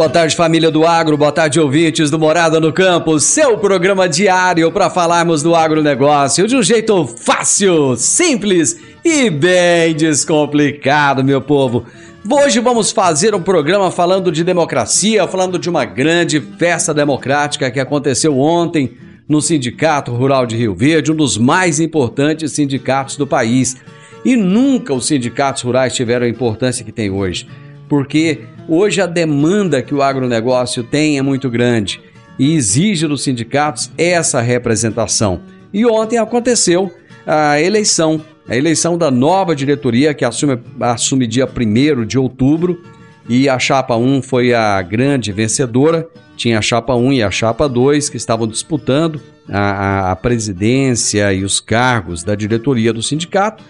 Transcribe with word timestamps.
Boa 0.00 0.08
tarde, 0.08 0.34
família 0.34 0.70
do 0.70 0.86
agro, 0.86 1.14
boa 1.14 1.30
tarde, 1.30 1.60
ouvintes 1.60 2.10
do 2.10 2.18
Morada 2.18 2.58
no 2.58 2.72
Campo, 2.72 3.20
seu 3.20 3.58
programa 3.58 4.08
diário 4.08 4.72
para 4.72 4.88
falarmos 4.88 5.42
do 5.42 5.54
agronegócio 5.54 6.48
de 6.48 6.56
um 6.56 6.62
jeito 6.62 7.06
fácil, 7.06 7.94
simples 7.98 8.80
e 9.04 9.28
bem 9.28 9.94
descomplicado, 9.94 11.22
meu 11.22 11.42
povo. 11.42 11.84
Hoje 12.26 12.60
vamos 12.60 12.90
fazer 12.90 13.34
um 13.34 13.42
programa 13.42 13.90
falando 13.90 14.32
de 14.32 14.42
democracia, 14.42 15.28
falando 15.28 15.58
de 15.58 15.68
uma 15.68 15.84
grande 15.84 16.40
festa 16.40 16.94
democrática 16.94 17.70
que 17.70 17.78
aconteceu 17.78 18.38
ontem 18.38 18.96
no 19.28 19.42
Sindicato 19.42 20.14
Rural 20.14 20.46
de 20.46 20.56
Rio 20.56 20.74
Verde, 20.74 21.12
um 21.12 21.14
dos 21.14 21.36
mais 21.36 21.78
importantes 21.78 22.52
sindicatos 22.52 23.18
do 23.18 23.26
país. 23.26 23.76
E 24.24 24.34
nunca 24.34 24.94
os 24.94 25.06
sindicatos 25.06 25.60
rurais 25.60 25.94
tiveram 25.94 26.24
a 26.24 26.30
importância 26.30 26.86
que 26.86 26.90
tem 26.90 27.10
hoje, 27.10 27.46
porque 27.86 28.40
hoje 28.70 29.00
a 29.00 29.06
demanda 29.06 29.82
que 29.82 29.92
o 29.92 30.00
agronegócio 30.00 30.84
tem 30.84 31.18
é 31.18 31.22
muito 31.22 31.50
grande 31.50 32.00
e 32.38 32.54
exige 32.54 33.08
dos 33.08 33.24
sindicatos 33.24 33.90
essa 33.98 34.40
representação. 34.40 35.40
E 35.74 35.84
ontem 35.84 36.18
aconteceu 36.18 36.90
a 37.26 37.60
eleição, 37.60 38.24
a 38.48 38.56
eleição 38.56 38.96
da 38.96 39.10
nova 39.10 39.54
diretoria 39.56 40.14
que 40.14 40.24
assume, 40.24 40.58
assume 40.80 41.26
dia 41.26 41.46
1 41.46 42.06
de 42.06 42.16
outubro 42.16 42.80
e 43.28 43.48
a 43.48 43.58
chapa 43.58 43.96
1 43.96 44.22
foi 44.22 44.54
a 44.54 44.80
grande 44.82 45.32
vencedora. 45.32 46.08
Tinha 46.36 46.58
a 46.58 46.62
chapa 46.62 46.94
1 46.94 47.12
e 47.12 47.22
a 47.22 47.30
chapa 47.30 47.68
2 47.68 48.08
que 48.08 48.16
estavam 48.16 48.46
disputando 48.46 49.20
a, 49.48 49.58
a, 49.58 50.12
a 50.12 50.16
presidência 50.16 51.32
e 51.32 51.44
os 51.44 51.60
cargos 51.60 52.22
da 52.22 52.34
diretoria 52.34 52.92
do 52.92 53.02
sindicato. 53.02 53.62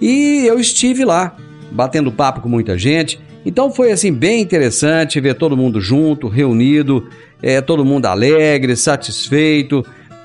E 0.00 0.44
eu 0.46 0.58
estive 0.60 1.04
lá, 1.04 1.36
batendo 1.70 2.12
papo 2.12 2.40
com 2.40 2.48
muita 2.48 2.78
gente. 2.78 3.18
Então 3.44 3.72
foi 3.72 3.90
assim 3.90 4.12
bem 4.12 4.40
interessante 4.40 5.20
ver 5.20 5.34
todo 5.34 5.56
mundo 5.56 5.80
junto, 5.80 6.28
reunido, 6.28 7.08
é, 7.42 7.60
todo 7.60 7.84
mundo 7.84 8.06
alegre, 8.06 8.76
satisfeito. 8.76 9.84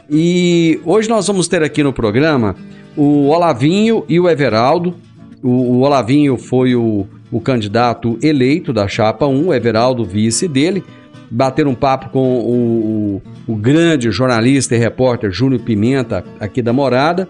E 0.09 0.79
hoje 0.85 1.09
nós 1.09 1.28
vamos 1.28 1.47
ter 1.47 1.63
aqui 1.63 1.83
no 1.83 1.91
programa 1.91 2.55
o 2.95 3.28
Olavinho 3.28 4.03
e 4.07 4.19
o 4.19 4.29
Everaldo. 4.29 4.95
O, 5.44 5.50
o 5.50 5.79
Olavinho 5.81 6.38
foi 6.38 6.75
o, 6.75 7.05
o 7.31 7.41
candidato 7.41 8.17
eleito 8.22 8.72
da 8.72 8.88
chapa 8.88 9.25
1, 9.25 9.47
o 9.47 9.53
Everaldo 9.53 10.05
vice 10.05 10.47
dele. 10.47 10.84
Bater 11.29 11.67
um 11.67 11.75
papo 11.75 12.09
com 12.09 12.39
o, 12.39 13.22
o, 13.47 13.53
o 13.53 13.55
grande 13.55 14.09
jornalista 14.11 14.75
e 14.75 14.79
repórter 14.79 15.29
Júnior 15.31 15.61
Pimenta 15.61 16.23
aqui 16.39 16.61
da 16.61 16.72
Morada. 16.72 17.28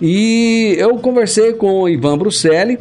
E 0.00 0.74
eu 0.78 0.96
conversei 0.98 1.52
com 1.52 1.82
o 1.82 1.88
Ivan 1.88 2.18
Bruselli, 2.18 2.78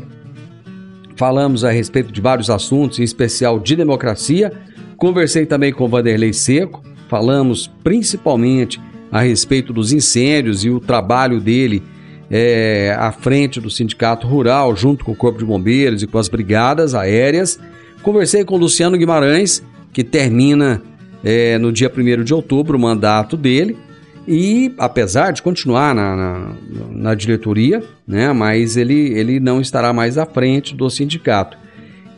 falamos 1.17 1.65
a 1.65 1.71
respeito 1.71 2.13
de 2.13 2.21
vários 2.21 2.49
assuntos, 2.49 2.99
em 2.99 3.03
especial 3.03 3.59
de 3.59 3.75
democracia. 3.75 4.53
Conversei 4.95 5.45
também 5.45 5.73
com 5.73 5.87
Vanderlei 5.87 6.31
Seco, 6.31 6.81
falamos 7.09 7.69
principalmente 7.83 8.79
a 9.11 9.21
respeito 9.21 9.73
dos 9.73 9.91
incêndios 9.91 10.63
e 10.63 10.69
o 10.69 10.79
trabalho 10.79 11.41
dele 11.41 11.83
é, 12.29 12.95
à 12.99 13.11
frente 13.11 13.59
do 13.59 13.69
Sindicato 13.69 14.27
Rural, 14.27 14.75
junto 14.75 15.03
com 15.03 15.11
o 15.11 15.15
Corpo 15.15 15.39
de 15.39 15.45
Bombeiros 15.45 16.03
e 16.03 16.07
com 16.07 16.17
as 16.17 16.27
brigadas 16.27 16.93
aéreas. 16.93 17.59
Conversei 18.03 18.45
com 18.45 18.55
o 18.55 18.59
Luciano 18.59 18.97
Guimarães, 18.97 19.63
que 19.91 20.03
termina 20.03 20.81
é, 21.23 21.57
no 21.57 21.71
dia 21.71 21.91
1 21.95 22.23
de 22.23 22.33
outubro 22.33 22.77
o 22.77 22.81
mandato 22.81 23.35
dele. 23.35 23.77
E 24.27 24.73
apesar 24.77 25.31
de 25.31 25.41
continuar 25.41 25.95
na, 25.95 26.15
na, 26.15 26.55
na, 26.91 27.15
diretoria, 27.15 27.81
né, 28.05 28.33
mas 28.33 28.75
ele, 28.75 29.13
ele 29.17 29.39
não 29.39 29.61
estará 29.61 29.93
mais 29.93 30.17
à 30.17 30.25
frente 30.25 30.75
do 30.75 30.89
sindicato. 30.89 31.57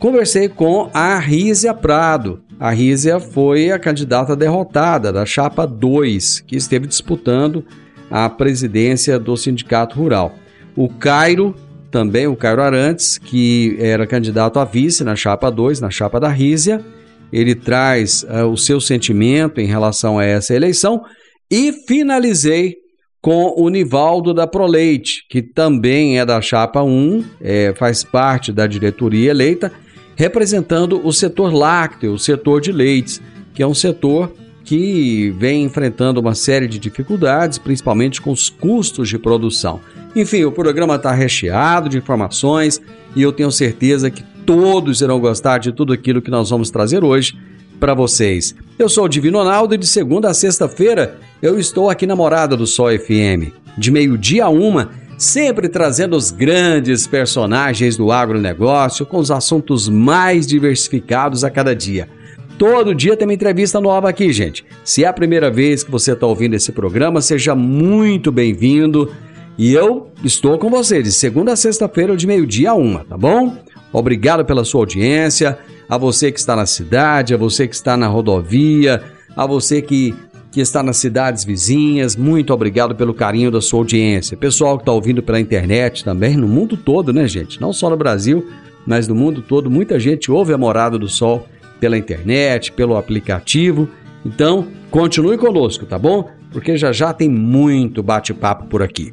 Conversei 0.00 0.48
com 0.48 0.90
a 0.92 1.18
Rízia 1.18 1.72
Prado. 1.72 2.40
A 2.58 2.70
Rízia 2.70 3.20
foi 3.20 3.70
a 3.70 3.78
candidata 3.78 4.34
derrotada 4.34 5.12
da 5.12 5.24
chapa 5.24 5.66
2, 5.66 6.40
que 6.40 6.56
esteve 6.56 6.86
disputando 6.86 7.64
a 8.10 8.28
presidência 8.28 9.18
do 9.18 9.36
Sindicato 9.36 9.96
Rural. 9.96 10.34
O 10.74 10.88
Cairo, 10.88 11.54
também 11.90 12.26
o 12.26 12.34
Cairo 12.34 12.60
Arantes, 12.60 13.18
que 13.18 13.76
era 13.78 14.06
candidato 14.06 14.58
a 14.58 14.64
vice 14.64 15.04
na 15.04 15.14
chapa 15.14 15.50
2, 15.50 15.80
na 15.80 15.90
chapa 15.90 16.18
da 16.18 16.28
Rízia, 16.28 16.84
ele 17.32 17.54
traz 17.54 18.24
uh, 18.24 18.46
o 18.46 18.56
seu 18.56 18.80
sentimento 18.80 19.60
em 19.60 19.66
relação 19.66 20.18
a 20.18 20.24
essa 20.24 20.54
eleição 20.54 21.04
e 21.50 21.72
finalizei 21.72 22.76
com 23.20 23.54
o 23.56 23.68
Nivaldo 23.68 24.32
da 24.32 24.46
Proleite, 24.46 25.26
que 25.28 25.42
também 25.42 26.18
é 26.18 26.24
da 26.24 26.40
chapa 26.40 26.82
1, 26.82 27.24
é, 27.40 27.74
faz 27.76 28.02
parte 28.02 28.50
da 28.52 28.66
diretoria 28.66 29.30
eleita, 29.30 29.70
representando 30.16 31.06
o 31.06 31.12
setor 31.12 31.52
lácteo, 31.52 32.12
o 32.12 32.18
setor 32.18 32.60
de 32.60 32.72
leites, 32.72 33.20
que 33.52 33.62
é 33.62 33.66
um 33.66 33.74
setor 33.74 34.32
que 34.64 35.34
vem 35.36 35.64
enfrentando 35.64 36.20
uma 36.20 36.34
série 36.34 36.68
de 36.68 36.78
dificuldades, 36.78 37.58
principalmente 37.58 38.20
com 38.20 38.30
os 38.30 38.48
custos 38.48 39.08
de 39.08 39.18
produção. 39.18 39.80
Enfim, 40.14 40.44
o 40.44 40.52
programa 40.52 40.96
está 40.96 41.12
recheado 41.12 41.88
de 41.88 41.98
informações 41.98 42.80
e 43.14 43.22
eu 43.22 43.32
tenho 43.32 43.50
certeza 43.50 44.10
que 44.10 44.22
todos 44.46 45.00
irão 45.00 45.20
gostar 45.20 45.58
de 45.58 45.72
tudo 45.72 45.92
aquilo 45.92 46.22
que 46.22 46.30
nós 46.30 46.50
vamos 46.50 46.70
trazer 46.70 47.04
hoje 47.04 47.36
para 47.78 47.94
vocês. 47.94 48.54
Eu 48.80 48.88
sou 48.88 49.04
o 49.04 49.08
Divino 49.08 49.36
Ronaldo 49.36 49.74
e 49.74 49.78
de 49.78 49.86
segunda 49.86 50.30
a 50.30 50.32
sexta-feira 50.32 51.18
eu 51.42 51.58
estou 51.58 51.90
aqui 51.90 52.06
na 52.06 52.16
Morada 52.16 52.56
do 52.56 52.66
Sol 52.66 52.88
FM, 52.88 53.52
de 53.76 53.90
meio-dia 53.90 54.46
a 54.46 54.48
uma, 54.48 54.88
sempre 55.18 55.68
trazendo 55.68 56.16
os 56.16 56.30
grandes 56.30 57.06
personagens 57.06 57.94
do 57.98 58.10
agronegócio 58.10 59.04
com 59.04 59.18
os 59.18 59.30
assuntos 59.30 59.86
mais 59.86 60.46
diversificados 60.46 61.44
a 61.44 61.50
cada 61.50 61.76
dia. 61.76 62.08
Todo 62.56 62.94
dia 62.94 63.14
tem 63.18 63.28
uma 63.28 63.34
entrevista 63.34 63.78
nova 63.82 64.08
aqui, 64.08 64.32
gente. 64.32 64.64
Se 64.82 65.04
é 65.04 65.08
a 65.08 65.12
primeira 65.12 65.50
vez 65.50 65.84
que 65.84 65.90
você 65.90 66.12
está 66.12 66.26
ouvindo 66.26 66.54
esse 66.54 66.72
programa, 66.72 67.20
seja 67.20 67.54
muito 67.54 68.32
bem-vindo. 68.32 69.12
E 69.58 69.74
eu 69.74 70.10
estou 70.24 70.58
com 70.58 70.70
você 70.70 71.02
de 71.02 71.12
segunda 71.12 71.52
a 71.52 71.56
sexta-feira, 71.56 72.16
de 72.16 72.26
meio-dia 72.26 72.70
a 72.70 72.74
uma, 72.74 73.04
tá 73.04 73.18
bom? 73.18 73.58
Obrigado 73.92 74.42
pela 74.42 74.64
sua 74.64 74.80
audiência, 74.80 75.58
a 75.90 75.98
você 75.98 76.30
que 76.30 76.38
está 76.38 76.54
na 76.54 76.66
cidade, 76.66 77.34
a 77.34 77.36
você 77.36 77.66
que 77.66 77.74
está 77.74 77.96
na 77.96 78.06
rodovia, 78.06 79.02
a 79.36 79.44
você 79.44 79.82
que, 79.82 80.14
que 80.52 80.60
está 80.60 80.84
nas 80.84 80.98
cidades 80.98 81.44
vizinhas, 81.44 82.14
muito 82.14 82.54
obrigado 82.54 82.94
pelo 82.94 83.12
carinho 83.12 83.50
da 83.50 83.60
sua 83.60 83.80
audiência. 83.80 84.36
Pessoal 84.36 84.76
que 84.76 84.82
está 84.82 84.92
ouvindo 84.92 85.20
pela 85.20 85.40
internet 85.40 86.04
também, 86.04 86.36
no 86.36 86.46
mundo 86.46 86.76
todo, 86.76 87.12
né, 87.12 87.26
gente? 87.26 87.60
Não 87.60 87.72
só 87.72 87.90
no 87.90 87.96
Brasil, 87.96 88.48
mas 88.86 89.08
no 89.08 89.16
mundo 89.16 89.42
todo, 89.42 89.68
muita 89.68 89.98
gente 89.98 90.30
ouve 90.30 90.52
a 90.52 90.58
Morada 90.58 90.96
do 90.96 91.08
Sol 91.08 91.48
pela 91.80 91.98
internet, 91.98 92.70
pelo 92.70 92.96
aplicativo. 92.96 93.88
Então, 94.24 94.68
continue 94.92 95.36
conosco, 95.38 95.86
tá 95.86 95.98
bom? 95.98 96.30
Porque 96.52 96.76
já 96.76 96.92
já 96.92 97.12
tem 97.12 97.28
muito 97.28 98.00
bate-papo 98.00 98.66
por 98.66 98.80
aqui. 98.80 99.12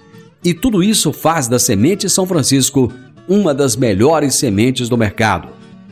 E 0.43 0.53
tudo 0.55 0.81
isso 0.81 1.13
faz 1.13 1.47
da 1.47 1.59
Semente 1.59 2.09
São 2.09 2.25
Francisco 2.25 2.91
uma 3.27 3.53
das 3.53 3.75
melhores 3.75 4.35
sementes 4.35 4.89
do 4.89 4.97
mercado. 4.97 5.49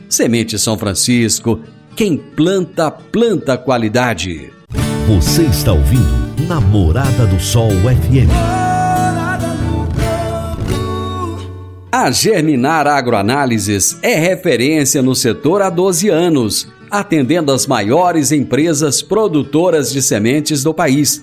Semente 0.08 0.58
São 0.58 0.76
Francisco, 0.76 1.60
quem 1.94 2.16
planta, 2.16 2.90
planta 2.90 3.56
qualidade. 3.56 4.52
Você 5.06 5.42
está 5.42 5.72
ouvindo 5.72 6.46
Namorada 6.48 7.26
do 7.26 7.38
Sol 7.40 7.70
FM. 7.70 8.30
A 11.92 12.10
Germinar 12.10 12.88
Agroanálises 12.88 13.98
é 14.02 14.18
referência 14.18 15.00
no 15.00 15.14
setor 15.14 15.62
há 15.62 15.70
12 15.70 16.08
anos, 16.08 16.68
atendendo 16.90 17.52
as 17.52 17.68
maiores 17.68 18.32
empresas 18.32 19.00
produtoras 19.00 19.92
de 19.92 20.02
sementes 20.02 20.64
do 20.64 20.74
país. 20.74 21.22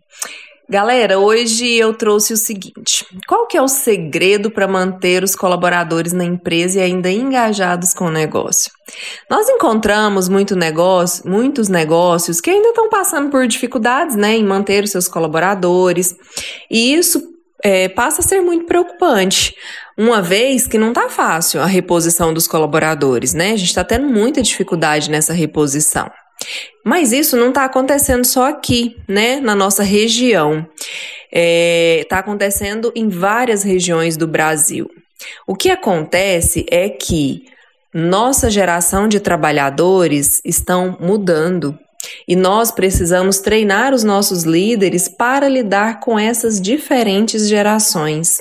Galera, 0.69 1.21
hoje 1.21 1.75
eu 1.75 1.95
trouxe 1.95 2.33
o 2.33 2.37
seguinte: 2.37 3.07
qual 3.29 3.47
que 3.47 3.57
é 3.57 3.63
o 3.63 3.69
segredo 3.69 4.51
para 4.51 4.67
manter 4.67 5.23
os 5.23 5.37
colaboradores 5.37 6.13
na 6.13 6.25
empresa 6.25 6.81
e 6.81 6.83
ainda 6.83 7.09
engajados 7.09 7.95
com 7.95 8.07
o 8.07 8.11
negócio? 8.11 8.73
Nós 9.31 9.49
encontramos 9.49 10.29
muito 10.29 10.57
negócio, 10.57 11.29
muitos 11.29 11.69
negócios 11.69 12.41
que 12.41 12.51
ainda 12.51 12.71
estão 12.71 12.89
passando 12.89 13.31
por 13.31 13.47
dificuldades 13.47 14.17
né, 14.17 14.37
em 14.37 14.45
manter 14.45 14.83
os 14.83 14.91
seus 14.91 15.07
colaboradores, 15.07 16.17
e 16.69 16.95
isso 16.95 17.23
é, 17.63 17.89
passa 17.89 18.21
a 18.21 18.25
ser 18.25 18.41
muito 18.41 18.67
preocupante. 18.67 19.55
Uma 19.97 20.21
vez 20.21 20.67
que 20.67 20.79
não 20.79 20.89
está 20.89 21.09
fácil 21.09 21.61
a 21.61 21.67
reposição 21.67 22.35
dos 22.35 22.49
colaboradores, 22.49 23.33
né? 23.35 23.53
A 23.53 23.57
gente 23.57 23.69
está 23.69 23.85
tendo 23.85 24.09
muita 24.09 24.43
dificuldade 24.43 25.11
nessa 25.13 25.33
reposição. 25.33 26.11
Mas 26.85 27.13
isso 27.13 27.37
não 27.37 27.49
está 27.49 27.65
acontecendo 27.65 28.25
só 28.25 28.47
aqui, 28.47 28.97
né, 29.09 29.41
na 29.41 29.55
nossa 29.55 29.83
região. 29.83 30.67
Está 31.31 31.33
é, 31.33 32.07
tá 32.09 32.19
acontecendo 32.19 32.93
em 32.95 33.09
várias 33.09 33.63
regiões 33.63 34.17
do 34.17 34.27
Brasil. 34.27 34.89
O 35.47 35.55
que 35.55 35.71
acontece 35.71 36.65
é 36.71 36.89
que 36.89 37.45
nossa 37.93 38.51
geração 38.51 39.09
de 39.09 39.19
trabalhadores 39.19 40.41
estão 40.45 40.97
mudando 41.01 41.79
e 42.29 42.37
nós 42.37 42.71
precisamos 42.71 43.39
treinar 43.39 43.95
os 43.95 44.05
nossos 44.05 44.45
líderes 44.45 45.09
para 45.09 45.49
lidar 45.49 46.01
com 46.01 46.19
essas 46.19 46.61
diferentes 46.61 47.49
gerações. 47.49 48.39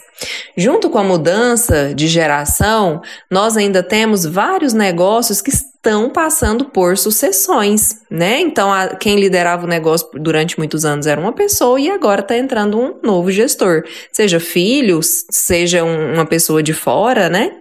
Junto 0.55 0.89
com 0.89 0.97
a 0.97 1.03
mudança 1.03 1.93
de 1.93 2.07
geração, 2.07 3.01
nós 3.29 3.57
ainda 3.57 3.81
temos 3.81 4.25
vários 4.25 4.73
negócios 4.73 5.41
que 5.41 5.51
estão 5.85 6.09
passando 6.09 6.65
por 6.65 6.97
sucessões, 6.97 8.01
né? 8.09 8.39
Então, 8.41 8.73
a, 8.73 8.95
quem 8.95 9.19
liderava 9.19 9.65
o 9.65 9.69
negócio 9.69 10.09
durante 10.15 10.57
muitos 10.57 10.83
anos 10.83 11.05
era 11.05 11.21
uma 11.21 11.31
pessoa 11.31 11.79
e 11.79 11.91
agora 11.91 12.21
está 12.21 12.35
entrando 12.35 12.79
um 12.79 12.99
novo 13.03 13.29
gestor, 13.29 13.83
seja 14.11 14.39
filho, 14.39 14.99
seja 15.03 15.83
um, 15.83 16.15
uma 16.15 16.25
pessoa 16.25 16.63
de 16.63 16.73
fora, 16.73 17.29
né? 17.29 17.57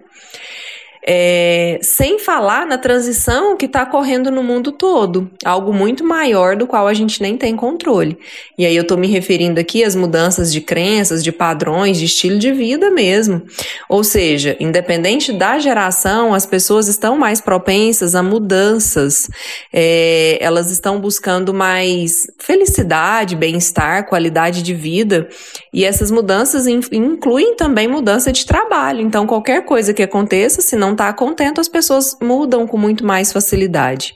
É, 1.07 1.77
sem 1.83 2.17
falar 2.17 2.65
na 2.65 2.79
transição 2.79 3.55
que 3.55 3.67
está 3.67 3.83
ocorrendo 3.83 4.31
no 4.31 4.41
mundo 4.41 4.71
todo, 4.71 5.29
algo 5.43 5.71
muito 5.71 6.03
maior 6.03 6.55
do 6.55 6.65
qual 6.65 6.87
a 6.87 6.93
gente 6.95 7.21
nem 7.21 7.37
tem 7.37 7.55
controle. 7.55 8.17
E 8.57 8.65
aí 8.65 8.75
eu 8.75 8.81
estou 8.81 8.97
me 8.97 9.07
referindo 9.07 9.59
aqui 9.59 9.83
às 9.83 9.95
mudanças 9.95 10.51
de 10.51 10.61
crenças, 10.61 11.23
de 11.23 11.31
padrões, 11.31 11.99
de 11.99 12.05
estilo 12.05 12.39
de 12.39 12.51
vida 12.51 12.89
mesmo. 12.89 13.43
Ou 13.87 14.03
seja, 14.03 14.57
independente 14.59 15.31
da 15.31 15.59
geração, 15.59 16.33
as 16.33 16.45
pessoas 16.45 16.87
estão 16.87 17.15
mais 17.15 17.39
propensas 17.39 18.15
a 18.15 18.23
mudanças, 18.23 19.29
é, 19.71 20.39
elas 20.41 20.71
estão 20.71 20.99
buscando 20.99 21.53
mais 21.53 22.25
felicidade, 22.39 23.35
bem-estar, 23.35 24.07
qualidade 24.07 24.63
de 24.63 24.73
vida, 24.73 25.29
e 25.71 25.85
essas 25.85 26.09
mudanças 26.09 26.65
incluem 26.65 27.55
também 27.55 27.87
mudança 27.87 28.31
de 28.31 28.45
trabalho. 28.45 29.01
Então, 29.01 29.27
qualquer 29.27 29.65
coisa 29.65 29.93
que 29.93 30.01
aconteça, 30.01 30.61
se 30.61 30.75
não 30.75 30.94
está 30.95 31.13
contente, 31.13 31.59
as 31.59 31.67
pessoas 31.67 32.17
mudam 32.21 32.65
com 32.65 32.77
muito 32.77 33.05
mais 33.05 33.31
facilidade. 33.31 34.13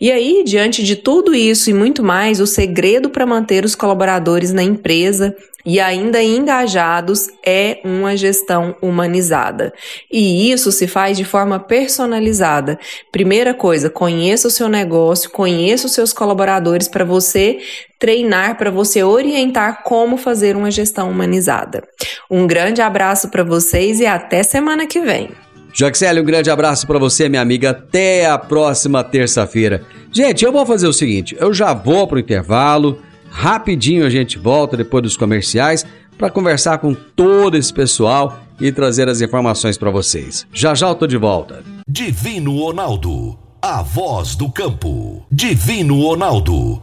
E 0.00 0.12
aí, 0.12 0.44
diante 0.44 0.82
de 0.82 0.94
tudo 0.94 1.34
isso 1.34 1.68
e 1.68 1.74
muito 1.74 2.02
mais, 2.02 2.40
o 2.40 2.46
segredo 2.46 3.10
para 3.10 3.26
manter 3.26 3.64
os 3.64 3.74
colaboradores 3.74 4.52
na 4.52 4.62
empresa 4.62 5.34
e 5.68 5.80
ainda 5.80 6.22
engajados 6.22 7.26
é 7.44 7.80
uma 7.84 8.16
gestão 8.16 8.74
humanizada. 8.80 9.72
E 10.10 10.50
isso 10.50 10.72
se 10.72 10.86
faz 10.86 11.16
de 11.16 11.24
forma 11.24 11.58
personalizada. 11.60 12.78
Primeira 13.12 13.52
coisa, 13.52 13.90
conheça 13.90 14.48
o 14.48 14.50
seu 14.50 14.68
negócio, 14.68 15.30
conheça 15.30 15.86
os 15.86 15.92
seus 15.92 16.12
colaboradores 16.12 16.88
para 16.88 17.04
você 17.04 17.58
treinar, 17.98 18.56
para 18.56 18.70
você 18.70 19.02
orientar 19.02 19.82
como 19.82 20.16
fazer 20.16 20.56
uma 20.56 20.70
gestão 20.70 21.10
humanizada. 21.10 21.82
Um 22.30 22.46
grande 22.46 22.80
abraço 22.80 23.28
para 23.28 23.44
vocês 23.44 24.00
e 24.00 24.06
até 24.06 24.42
semana 24.42 24.86
que 24.86 25.00
vem. 25.00 25.28
Jaxele, 25.72 26.20
um 26.20 26.24
grande 26.24 26.50
abraço 26.50 26.86
para 26.86 26.98
você, 26.98 27.28
minha 27.28 27.42
amiga. 27.42 27.70
Até 27.70 28.26
a 28.26 28.38
próxima 28.38 29.04
terça-feira. 29.04 29.82
Gente, 30.12 30.44
eu 30.44 30.52
vou 30.52 30.66
fazer 30.66 30.86
o 30.86 30.92
seguinte: 30.92 31.36
eu 31.38 31.52
já 31.52 31.72
vou 31.72 32.06
pro 32.06 32.18
intervalo. 32.18 33.00
Rapidinho 33.30 34.06
a 34.06 34.10
gente 34.10 34.38
volta 34.38 34.76
depois 34.76 35.02
dos 35.02 35.16
comerciais 35.16 35.84
para 36.16 36.30
conversar 36.30 36.78
com 36.78 36.94
todo 36.94 37.56
esse 37.56 37.72
pessoal 37.72 38.40
e 38.60 38.72
trazer 38.72 39.08
as 39.08 39.20
informações 39.20 39.78
para 39.78 39.90
vocês. 39.90 40.46
Já 40.52 40.74
já 40.74 40.88
eu 40.88 40.94
tô 40.94 41.06
de 41.06 41.16
volta. 41.16 41.62
Divino 41.86 42.58
Ronaldo, 42.58 43.38
a 43.62 43.82
voz 43.82 44.34
do 44.34 44.50
campo. 44.50 45.24
Divino 45.30 46.02
Ronaldo, 46.02 46.82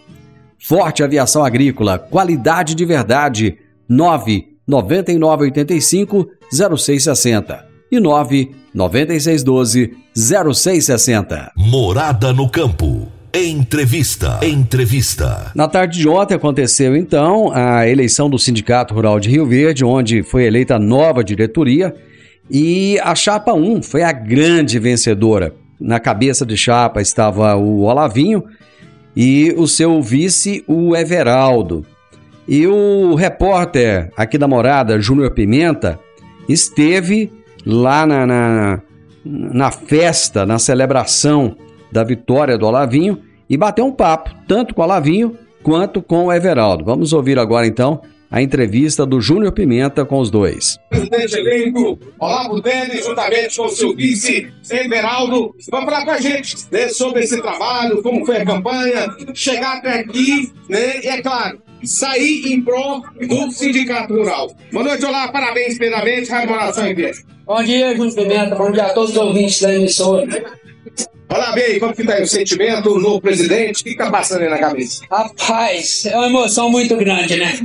Forte 0.63 1.03
Aviação 1.03 1.43
Agrícola, 1.43 1.97
qualidade 1.97 2.75
de 2.75 2.85
verdade. 2.85 3.57
9 3.89 4.47
9985 4.67 6.29
0660 6.51 7.65
e 7.91 7.99
9 7.99 8.51
9612 8.73 9.97
0660. 10.15 11.51
Morada 11.57 12.31
no 12.31 12.47
campo. 12.47 13.07
Entrevista. 13.33 14.39
Entrevista. 14.43 15.51
Na 15.55 15.67
tarde 15.67 15.99
de 15.99 16.07
ontem 16.07 16.35
aconteceu 16.35 16.95
então 16.95 17.51
a 17.53 17.87
eleição 17.87 18.29
do 18.29 18.37
Sindicato 18.37 18.93
Rural 18.93 19.19
de 19.19 19.29
Rio 19.29 19.45
Verde, 19.45 19.83
onde 19.83 20.21
foi 20.21 20.45
eleita 20.45 20.75
a 20.75 20.79
nova 20.79 21.23
diretoria 21.23 21.93
e 22.49 22.99
a 22.99 23.15
chapa 23.15 23.51
1 23.53 23.81
foi 23.81 24.03
a 24.03 24.11
grande 24.11 24.77
vencedora. 24.77 25.55
Na 25.79 25.99
cabeça 25.99 26.45
de 26.45 26.55
chapa 26.55 27.01
estava 27.01 27.55
o 27.55 27.81
Olavinho 27.81 28.43
e 29.15 29.53
o 29.57 29.67
seu 29.67 30.01
vice, 30.01 30.63
o 30.67 30.95
Everaldo. 30.95 31.85
E 32.47 32.65
o 32.67 33.15
repórter 33.15 34.11
aqui 34.15 34.37
da 34.37 34.47
morada, 34.47 34.99
Júnior 34.99 35.31
Pimenta, 35.31 35.99
esteve 36.47 37.31
lá 37.65 38.05
na, 38.05 38.25
na, 38.25 38.81
na, 39.23 39.71
festa, 39.71 40.45
na 40.45 40.57
celebração 40.59 41.55
da 41.91 42.03
vitória 42.03 42.57
do 42.57 42.65
Olavinho 42.65 43.19
e 43.49 43.57
bateu 43.57 43.85
um 43.85 43.91
papo, 43.91 44.31
tanto 44.47 44.73
com 44.73 44.81
o 44.81 44.85
Olavinho 44.85 45.37
quanto 45.61 46.01
com 46.01 46.25
o 46.25 46.33
Everaldo. 46.33 46.83
Vamos 46.83 47.13
ouvir 47.13 47.37
agora 47.37 47.67
então 47.67 48.01
a 48.31 48.41
entrevista 48.41 49.05
do 49.05 49.19
Júnior 49.19 49.51
Pimenta 49.51 50.05
com 50.05 50.17
os 50.19 50.31
dois. 50.31 50.79
Presidente 50.89 51.37
eleito, 51.37 51.99
Olavo 52.17 52.61
Denis, 52.61 53.05
juntamente 53.05 53.57
com 53.57 53.65
o 53.65 53.69
seu 53.69 53.93
vice, 53.93 54.47
Everaldo, 54.71 55.53
vão 55.69 55.83
falar 55.83 56.05
com 56.05 56.11
a 56.11 56.21
gente 56.21 56.55
né, 56.71 56.87
sobre 56.87 57.23
esse 57.23 57.41
trabalho, 57.41 58.01
como 58.01 58.25
foi 58.25 58.37
a 58.37 58.45
campanha, 58.45 59.13
chegar 59.33 59.79
até 59.79 59.99
aqui, 59.99 60.49
né, 60.69 61.01
e 61.03 61.07
é 61.07 61.21
claro, 61.21 61.61
sair 61.83 62.53
em 62.53 62.61
prol 62.61 63.01
do 63.19 63.51
Sindicato 63.51 64.13
Rural. 64.13 64.55
Boa 64.71 64.85
noite, 64.85 65.03
olá, 65.03 65.27
parabéns 65.27 65.77
primeiramente, 65.77 66.29
Raio 66.31 66.49
Moração 66.49 66.95
Pé. 66.95 67.11
Bom 67.45 67.61
dia, 67.63 67.93
Júnior 67.97 68.15
Pimenta, 68.15 68.55
bom 68.55 68.71
dia 68.71 68.85
a 68.85 68.93
todos 68.93 69.11
os 69.11 69.17
ouvintes 69.17 69.59
da 69.59 69.75
emissora. 69.75 70.25
Olá, 71.29 71.53
bem, 71.53 71.79
como 71.79 71.93
que 71.93 72.03
tá 72.03 72.15
aí 72.15 72.23
o 72.23 72.27
sentimento 72.27 72.99
no 72.99 73.21
presidente? 73.21 73.81
O 73.81 73.83
que 73.85 73.95
tá 73.95 74.11
passando 74.11 74.41
aí 74.41 74.49
na 74.49 74.57
cabeça? 74.57 75.01
Rapaz, 75.09 76.05
é 76.05 76.15
uma 76.17 76.27
emoção 76.27 76.69
muito 76.69 76.97
grande, 76.97 77.37
né? 77.37 77.57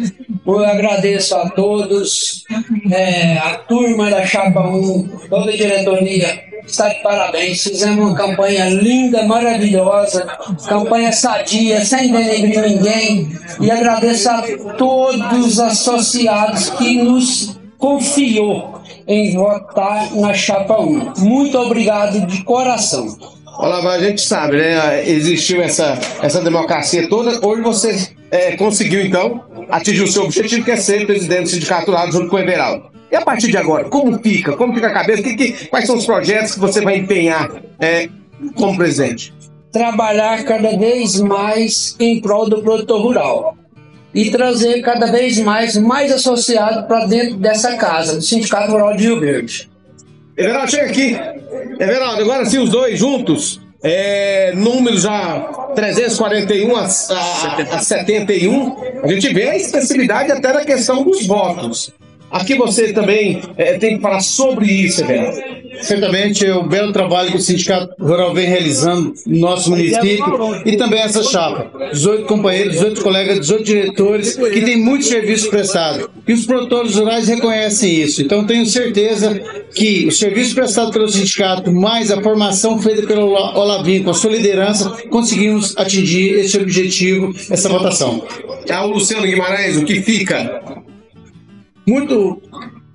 Eu 0.47 0.65
agradeço 0.65 1.35
a 1.35 1.51
todos, 1.51 2.45
é, 2.93 3.39
a 3.39 3.57
turma 3.57 4.09
da 4.09 4.25
Chapa 4.25 4.61
1, 4.61 5.09
toda 5.29 5.51
a 5.51 5.57
diretoria, 5.57 6.45
está 6.65 6.89
de 6.89 7.03
parabéns. 7.03 7.65
Fizemos 7.65 8.07
uma 8.07 8.17
campanha 8.17 8.69
linda, 8.69 9.25
maravilhosa, 9.25 10.25
campanha 10.69 11.11
sadia, 11.11 11.85
sem 11.85 12.13
denegrir 12.13 12.61
ninguém. 12.61 13.29
E 13.61 13.71
agradeço 13.71 14.29
a 14.31 14.43
todos 14.77 15.47
os 15.47 15.59
associados 15.59 16.71
que 16.71 17.03
nos 17.03 17.59
confiou 17.79 18.76
em 19.07 19.35
votar 19.35 20.15
na 20.15 20.35
Chapa 20.35 20.81
1. 20.81 21.15
Muito 21.19 21.57
obrigado 21.59 22.27
de 22.27 22.43
coração. 22.43 23.17
Olá, 23.59 23.95
a 23.95 23.99
gente 23.99 24.21
sabe, 24.21 24.59
né? 24.59 25.09
Existiu 25.09 25.63
essa, 25.63 25.99
essa 26.23 26.43
democracia 26.43 27.09
toda. 27.09 27.47
Hoje 27.47 27.63
você 27.63 28.09
é, 28.31 28.57
conseguiu, 28.57 29.01
então, 29.01 29.45
atingir 29.71 30.03
o 30.03 30.09
seu 30.09 30.25
objetivo, 30.25 30.65
que 30.65 30.73
é 30.73 30.77
ser 30.77 31.07
presidente 31.07 31.43
do 31.45 31.49
sindicato 31.49 31.91
lá 31.91 32.11
junto 32.11 32.29
com 32.29 32.37
o 32.37 32.39
Everaldo. 32.39 32.91
E 33.11 33.17
a 33.17 33.23
partir 33.23 33.51
de 33.51 33.57
agora, 33.57 33.85
como 33.85 34.19
fica? 34.19 34.57
Como 34.57 34.75
fica 34.75 34.89
a 34.89 34.93
cabeça? 34.93 35.23
Que, 35.23 35.35
que, 35.37 35.67
quais 35.69 35.87
são 35.87 35.97
os 35.97 36.05
projetos 36.05 36.55
que 36.55 36.61
você 36.61 36.81
vai 36.83 36.97
empenhar 36.97 37.51
é, 37.79 38.09
como 38.57 38.77
presidente? 38.77 39.33
Trabalhar 39.73 40.45
cada 40.45 40.77
vez 40.77 41.21
mais 41.21 41.97
em 42.01 42.21
prol 42.21 42.49
do 42.49 42.63
produtor 42.63 43.01
rural 43.01 43.57
e 44.17 44.31
trazer 44.31 44.81
cada 44.81 45.13
vez 45.13 45.39
mais 45.39 45.77
mais 45.77 46.11
associado 46.11 46.87
para 46.89 47.05
dentro 47.05 47.37
dessa 47.37 47.77
casa, 47.77 48.17
do 48.17 48.23
Sindicato 48.23 48.73
Rural 48.73 48.97
de 48.97 49.05
Rio 49.05 49.21
Verde. 49.21 49.69
Everaldo, 50.35 50.71
chega 50.71 50.87
aqui. 50.87 51.19
Everaldo, 51.79 52.23
agora 52.23 52.47
sim 52.47 52.59
os 52.59 52.71
dois 52.71 52.99
juntos. 52.99 53.61
É, 53.83 54.55
número 54.55 54.99
já 54.99 55.41
341 55.75 56.75
a, 56.75 56.81
a, 56.81 56.87
a 57.77 57.79
71. 57.79 58.77
A 59.03 59.09
gente 59.09 59.35
vê 59.35 59.51
a 59.51 59.57
expressividade 59.57 60.33
até 60.33 60.51
da 60.51 60.65
questão 60.65 61.05
dos 61.05 61.27
votos. 61.27 61.93
Aqui 62.31 62.57
você 62.57 62.95
também 62.95 63.43
é, 63.59 63.77
tem 63.77 63.97
que 63.97 64.03
falar 64.03 64.21
sobre 64.21 64.67
isso, 64.67 65.03
Everaldo. 65.03 65.56
Certamente 65.83 66.45
é 66.47 66.55
o 66.55 66.67
belo 66.67 66.93
trabalho 66.93 67.31
que 67.31 67.37
o 67.37 67.41
Sindicato 67.41 67.95
Rural 67.99 68.35
vem 68.35 68.47
realizando 68.47 69.13
no 69.27 69.39
nosso 69.39 69.71
município 69.71 70.25
e 70.65 70.77
também 70.77 71.01
essa 71.01 71.23
chapa. 71.23 71.71
18 71.93 72.25
companheiros, 72.27 72.75
18 72.75 73.03
colegas, 73.03 73.41
18 73.41 73.65
diretores 73.65 74.37
que 74.37 74.61
têm 74.61 74.77
muito 74.77 75.05
serviço 75.05 75.51
prestado. 75.51 76.11
E 76.27 76.33
os 76.33 76.45
produtores 76.47 76.97
rurais 76.97 77.29
reconhecem 77.29 78.03
isso. 78.03 78.23
Então 78.23 78.45
tenho 78.45 78.67
certeza 78.67 79.41
que 79.75 80.07
o 80.07 80.13
serviço 80.13 80.55
prestado 80.55 80.91
pelo 80.91 81.09
sindicato, 81.09 81.73
mais 81.73 82.11
a 82.11 82.21
formação 82.23 82.81
feita 82.81 83.07
pelo 83.07 83.33
Olavinho, 83.33 84.05
com 84.05 84.11
a 84.11 84.15
sua 84.15 84.31
liderança, 84.31 84.91
conseguimos 85.11 85.77
atingir 85.77 86.39
esse 86.39 86.59
objetivo, 86.59 87.35
essa 87.51 87.69
votação. 87.69 88.25
É 88.67 88.79
o 88.81 88.89
Luciano 88.89 89.27
Guimarães, 89.27 89.77
o 89.77 89.85
que 89.85 90.03
fica? 90.03 90.63
Muito 91.87 92.43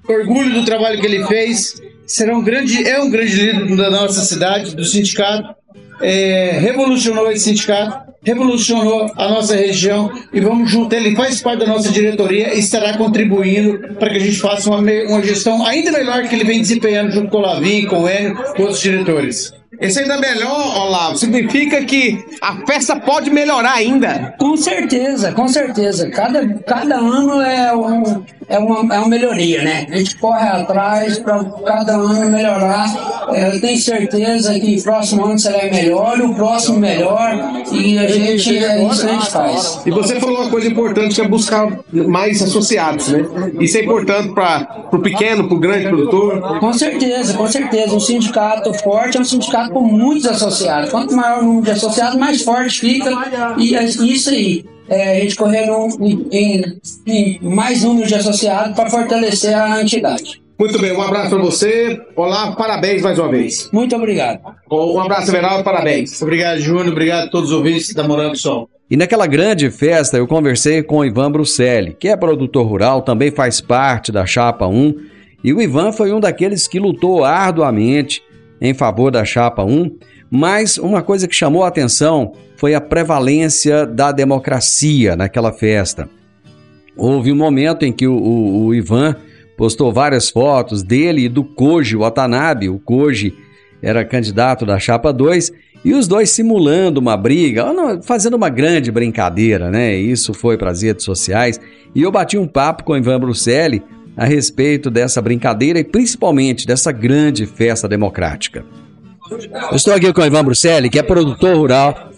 orgulho 0.07 0.53
do 0.53 0.65
trabalho 0.65 0.99
que 0.99 1.05
ele 1.05 1.25
fez 1.25 1.75
será 2.11 2.37
um 2.37 2.43
grande, 2.43 2.87
é 2.87 3.01
um 3.01 3.09
grande 3.09 3.35
líder 3.35 3.75
da 3.75 3.89
nossa 3.89 4.21
cidade, 4.21 4.75
do 4.75 4.83
sindicato. 4.83 5.55
É, 6.01 6.57
revolucionou 6.59 7.31
esse 7.31 7.45
sindicato, 7.45 8.11
revolucionou 8.23 9.11
a 9.15 9.29
nossa 9.29 9.55
região 9.55 10.11
e 10.33 10.39
vamos 10.39 10.69
junto. 10.69 10.93
Ele 10.93 11.15
faz 11.15 11.41
parte 11.41 11.59
da 11.59 11.67
nossa 11.67 11.91
diretoria 11.91 12.53
e 12.55 12.59
estará 12.59 12.97
contribuindo 12.97 13.95
para 13.95 14.09
que 14.09 14.17
a 14.17 14.19
gente 14.19 14.39
faça 14.39 14.69
uma, 14.69 14.79
uma 14.79 15.21
gestão 15.21 15.65
ainda 15.65 15.91
melhor 15.91 16.27
que 16.27 16.35
ele 16.35 16.43
vem 16.43 16.59
desempenhando 16.59 17.11
junto 17.11 17.29
com 17.29 17.37
o 17.37 17.41
Lavin, 17.41 17.85
com 17.85 18.01
o 18.01 18.09
Enio, 18.09 18.35
com 18.35 18.63
outros 18.63 18.81
diretores. 18.81 19.53
Esse 19.81 19.99
ainda 19.99 20.13
é 20.13 20.19
melhor, 20.19 20.77
Olavo, 20.77 21.17
significa 21.17 21.83
que 21.83 22.23
a 22.39 22.55
festa 22.67 22.95
pode 22.95 23.31
melhorar 23.31 23.73
ainda. 23.73 24.35
Com 24.37 24.55
certeza, 24.55 25.31
com 25.31 25.47
certeza. 25.47 26.07
Cada, 26.11 26.47
cada 26.59 26.97
ano 26.97 27.41
é, 27.41 27.75
um, 27.75 28.23
é, 28.47 28.59
uma, 28.59 28.93
é 28.93 28.99
uma 28.99 29.07
melhoria, 29.07 29.63
né? 29.63 29.87
A 29.89 29.97
gente 29.97 30.17
corre 30.17 30.47
atrás 30.47 31.17
para 31.17 31.43
cada 31.65 31.93
ano 31.93 32.29
melhorar. 32.29 33.25
É, 33.33 33.55
eu 33.55 33.59
tenho 33.59 33.79
certeza 33.79 34.59
que 34.59 34.77
o 34.77 34.83
próximo 34.83 35.25
ano 35.25 35.39
será 35.39 35.63
melhor, 35.63 36.19
o 36.21 36.35
próximo 36.35 36.77
melhor, 36.77 37.63
e 37.71 37.97
a 37.97 38.07
gente, 38.07 38.57
é 38.57 38.83
isso 38.83 39.01
que 39.01 39.09
a 39.09 39.13
gente 39.13 39.31
faz. 39.31 39.81
E 39.83 39.89
você 39.89 40.19
falou 40.19 40.41
uma 40.41 40.49
coisa 40.51 40.67
importante 40.67 41.15
que 41.15 41.21
é 41.21 41.27
buscar 41.27 41.79
mais 41.91 42.39
associados, 42.41 43.07
né? 43.07 43.25
Isso 43.59 43.77
é 43.77 43.81
importante 43.83 44.31
para 44.33 44.89
o 44.91 44.99
pequeno, 44.99 45.47
para 45.47 45.57
o 45.57 45.59
grande 45.59 45.87
produtor. 45.87 46.59
Com 46.59 46.71
certeza, 46.71 47.33
com 47.33 47.47
certeza. 47.47 47.95
Um 47.95 47.99
sindicato 47.99 48.71
forte 48.75 49.17
é 49.17 49.21
um 49.21 49.25
sindicato 49.25 49.70
com 49.71 49.81
muitos 49.81 50.27
associados. 50.27 50.89
Quanto 50.89 51.15
maior 51.15 51.39
o 51.39 51.45
número 51.45 51.65
de 51.65 51.71
associados, 51.71 52.15
mais 52.17 52.43
forte 52.43 52.79
fica. 52.79 53.09
E 53.57 53.75
é 53.75 53.83
isso 53.83 54.29
aí. 54.29 54.65
É, 54.87 55.17
a 55.17 55.19
gente 55.21 55.35
correndo 55.35 55.87
em, 56.01 56.27
em, 56.31 56.81
em 57.07 57.39
mais 57.41 57.83
número 57.83 58.07
de 58.07 58.15
associados 58.15 58.75
para 58.75 58.89
fortalecer 58.89 59.55
a 59.55 59.81
entidade. 59.81 60.41
Muito 60.59 60.79
bem, 60.79 60.91
um 60.91 61.01
abraço 61.01 61.29
para 61.31 61.39
você. 61.39 61.99
Olá, 62.15 62.51
parabéns 62.51 63.01
mais 63.01 63.17
uma 63.17 63.29
vez. 63.29 63.67
Muito 63.71 63.95
obrigado. 63.95 64.41
Um 64.69 64.99
abraço, 64.99 65.31
Everaldo, 65.31 65.63
parabéns. 65.63 66.21
Obrigado, 66.21 66.59
Júnior. 66.59 66.89
Obrigado 66.89 67.27
a 67.27 67.31
todos 67.31 67.49
os 67.49 67.55
ouvintes 67.55 67.93
da 67.95 68.03
Morando 68.03 68.33
do 68.33 68.37
Sol. 68.37 68.69
E 68.89 68.97
naquela 68.97 69.25
grande 69.25 69.71
festa 69.71 70.17
eu 70.17 70.27
conversei 70.27 70.83
com 70.83 70.97
o 70.97 71.05
Ivan 71.05 71.31
Bruselli, 71.31 71.95
que 71.97 72.09
é 72.09 72.17
produtor 72.17 72.67
rural, 72.67 73.01
também 73.01 73.31
faz 73.31 73.61
parte 73.61 74.11
da 74.11 74.25
Chapa 74.25 74.67
1. 74.67 74.95
E 75.43 75.53
o 75.53 75.61
Ivan 75.61 75.91
foi 75.91 76.11
um 76.11 76.19
daqueles 76.19 76.67
que 76.67 76.77
lutou 76.77 77.23
arduamente 77.23 78.21
em 78.61 78.73
favor 78.73 79.11
da 79.11 79.25
Chapa 79.25 79.63
1, 79.63 79.97
mas 80.29 80.77
uma 80.77 81.01
coisa 81.01 81.27
que 81.27 81.35
chamou 81.35 81.63
a 81.63 81.67
atenção 81.67 82.33
foi 82.55 82.75
a 82.75 82.79
prevalência 82.79 83.85
da 83.85 84.11
democracia 84.11 85.15
naquela 85.15 85.51
festa. 85.51 86.07
Houve 86.95 87.31
um 87.31 87.35
momento 87.35 87.83
em 87.83 87.91
que 87.91 88.07
o, 88.07 88.13
o, 88.13 88.65
o 88.65 88.75
Ivan 88.75 89.15
postou 89.57 89.91
várias 89.91 90.29
fotos 90.29 90.83
dele 90.83 91.25
e 91.25 91.29
do 91.29 91.43
Koji 91.43 91.95
Watanabe. 91.95 92.69
O 92.69 92.79
Koji 92.79 93.33
era 93.81 94.05
candidato 94.05 94.65
da 94.65 94.77
Chapa 94.77 95.11
2 95.11 95.51
e 95.83 95.93
os 95.93 96.07
dois 96.07 96.29
simulando 96.29 96.99
uma 96.99 97.17
briga, 97.17 97.65
fazendo 98.03 98.35
uma 98.35 98.49
grande 98.49 98.91
brincadeira, 98.91 99.71
né? 99.71 99.95
Isso 99.95 100.33
foi 100.33 100.57
para 100.57 100.69
as 100.69 100.83
redes 100.83 101.03
sociais. 101.03 101.59
E 101.95 102.01
eu 102.01 102.11
bati 102.11 102.37
um 102.37 102.47
papo 102.47 102.83
com 102.83 102.93
o 102.93 102.97
Ivan 102.97 103.19
Bruselli 103.19 103.81
a 104.21 104.25
respeito 104.25 104.91
dessa 104.91 105.19
brincadeira 105.19 105.79
e 105.79 105.83
principalmente 105.83 106.67
dessa 106.67 106.91
grande 106.91 107.47
festa 107.47 107.87
democrática. 107.87 108.63
Eu 109.71 109.75
estou 109.75 109.95
aqui 109.95 110.13
com 110.13 110.21
o 110.21 110.25
Ivan 110.25 110.43
Bruselli, 110.43 110.91
que 110.91 110.99
é 110.99 111.01
produtor 111.01 111.57
rural 111.57 112.11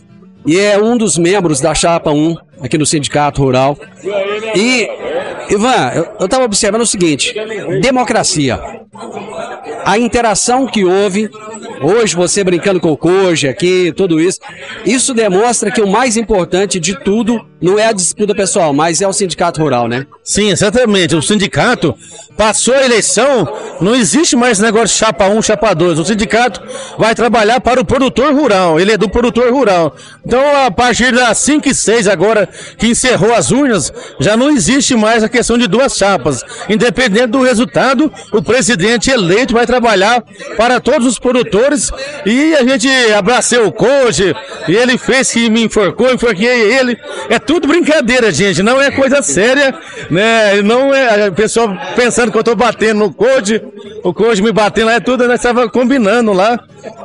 e 0.45 0.59
é 0.59 0.77
um 0.77 0.97
dos 0.97 1.17
membros 1.17 1.61
da 1.61 1.73
Chapa 1.73 2.11
1 2.11 2.35
aqui 2.61 2.77
no 2.77 2.85
Sindicato 2.85 3.41
Rural. 3.41 3.77
E, 4.53 4.89
Ivan, 5.49 6.09
eu 6.19 6.25
estava 6.25 6.43
observando 6.43 6.81
o 6.81 6.85
seguinte: 6.85 7.33
democracia. 7.81 8.59
A 9.85 9.97
interação 9.97 10.67
que 10.67 10.83
houve, 10.83 11.29
hoje 11.83 12.15
você 12.15 12.43
brincando 12.43 12.79
com 12.79 12.91
o 12.91 12.97
Koji 12.97 13.47
aqui, 13.47 13.93
tudo 13.95 14.19
isso, 14.19 14.39
isso 14.85 15.13
demonstra 15.13 15.69
que 15.71 15.81
o 15.81 15.87
mais 15.87 16.17
importante 16.17 16.79
de 16.79 16.97
tudo 16.99 17.45
não 17.63 17.79
é 17.79 17.87
a 17.87 17.93
disputa 17.93 18.35
pessoal, 18.35 18.73
mas 18.73 19.01
é 19.01 19.07
o 19.07 19.13
sindicato 19.13 19.61
rural, 19.61 19.87
né? 19.87 20.05
Sim, 20.21 20.49
exatamente. 20.49 21.15
O 21.15 21.21
sindicato 21.21 21.95
passou 22.35 22.73
a 22.73 22.83
eleição, 22.83 23.47
não 23.79 23.95
existe 23.95 24.35
mais 24.35 24.59
negócio 24.59 24.97
chapa 24.97 25.29
1, 25.29 25.41
chapa 25.41 25.73
2. 25.73 25.97
O 25.97 26.03
sindicato 26.03 26.61
vai 26.97 27.15
trabalhar 27.15 27.61
para 27.61 27.79
o 27.79 27.85
produtor 27.85 28.33
rural, 28.33 28.81
ele 28.81 28.91
é 28.91 28.97
do 28.97 29.07
produtor 29.09 29.49
rural. 29.53 29.95
Então, 30.25 30.41
a 30.65 30.69
partir 30.69 31.13
das 31.13 31.37
5 31.37 31.69
e 31.69 31.73
6 31.73 32.09
agora, 32.09 32.49
que 32.77 32.87
encerrou 32.87 33.33
as 33.33 33.49
urnas, 33.49 33.93
já 34.19 34.35
não 34.35 34.49
existe 34.49 34.93
mais 34.93 35.23
a 35.23 35.29
questão 35.29 35.57
de 35.57 35.65
duas 35.65 35.95
chapas. 35.95 36.43
Independente 36.67 37.27
do 37.27 37.43
resultado, 37.43 38.11
o 38.33 38.41
presidente 38.41 39.09
eleito 39.09 39.53
vai 39.53 39.65
trabalhar 39.65 40.21
para 40.57 40.81
todos 40.81 41.07
os 41.07 41.17
produtores 41.17 41.72
e 42.25 42.55
a 42.55 42.63
gente 42.63 42.87
abracei 43.13 43.59
o 43.59 43.71
coach, 43.71 44.33
e 44.67 44.75
ele 44.75 44.97
fez 44.97 45.31
que 45.31 45.49
me 45.49 45.63
enforcou, 45.63 46.11
enforquei 46.11 46.47
ele. 46.47 46.97
É 47.29 47.39
tudo 47.39 47.67
brincadeira, 47.67 48.31
gente, 48.31 48.61
não 48.61 48.81
é 48.81 48.91
coisa 48.91 49.21
séria, 49.21 49.73
né? 50.09 50.61
Não 50.61 50.93
é, 50.93 51.29
o 51.29 51.33
pessoal 51.33 51.75
pensando 51.95 52.31
que 52.31 52.37
eu 52.37 52.43
tô 52.43 52.55
batendo 52.55 52.99
no 52.99 53.13
coach, 53.13 53.61
o 54.03 54.13
coach 54.13 54.41
me 54.41 54.51
batendo 54.51 54.87
lá, 54.87 54.93
é 54.93 54.99
tudo, 54.99 55.27
nós 55.27 55.39
estava 55.39 55.69
combinando 55.69 56.33
lá. 56.33 56.59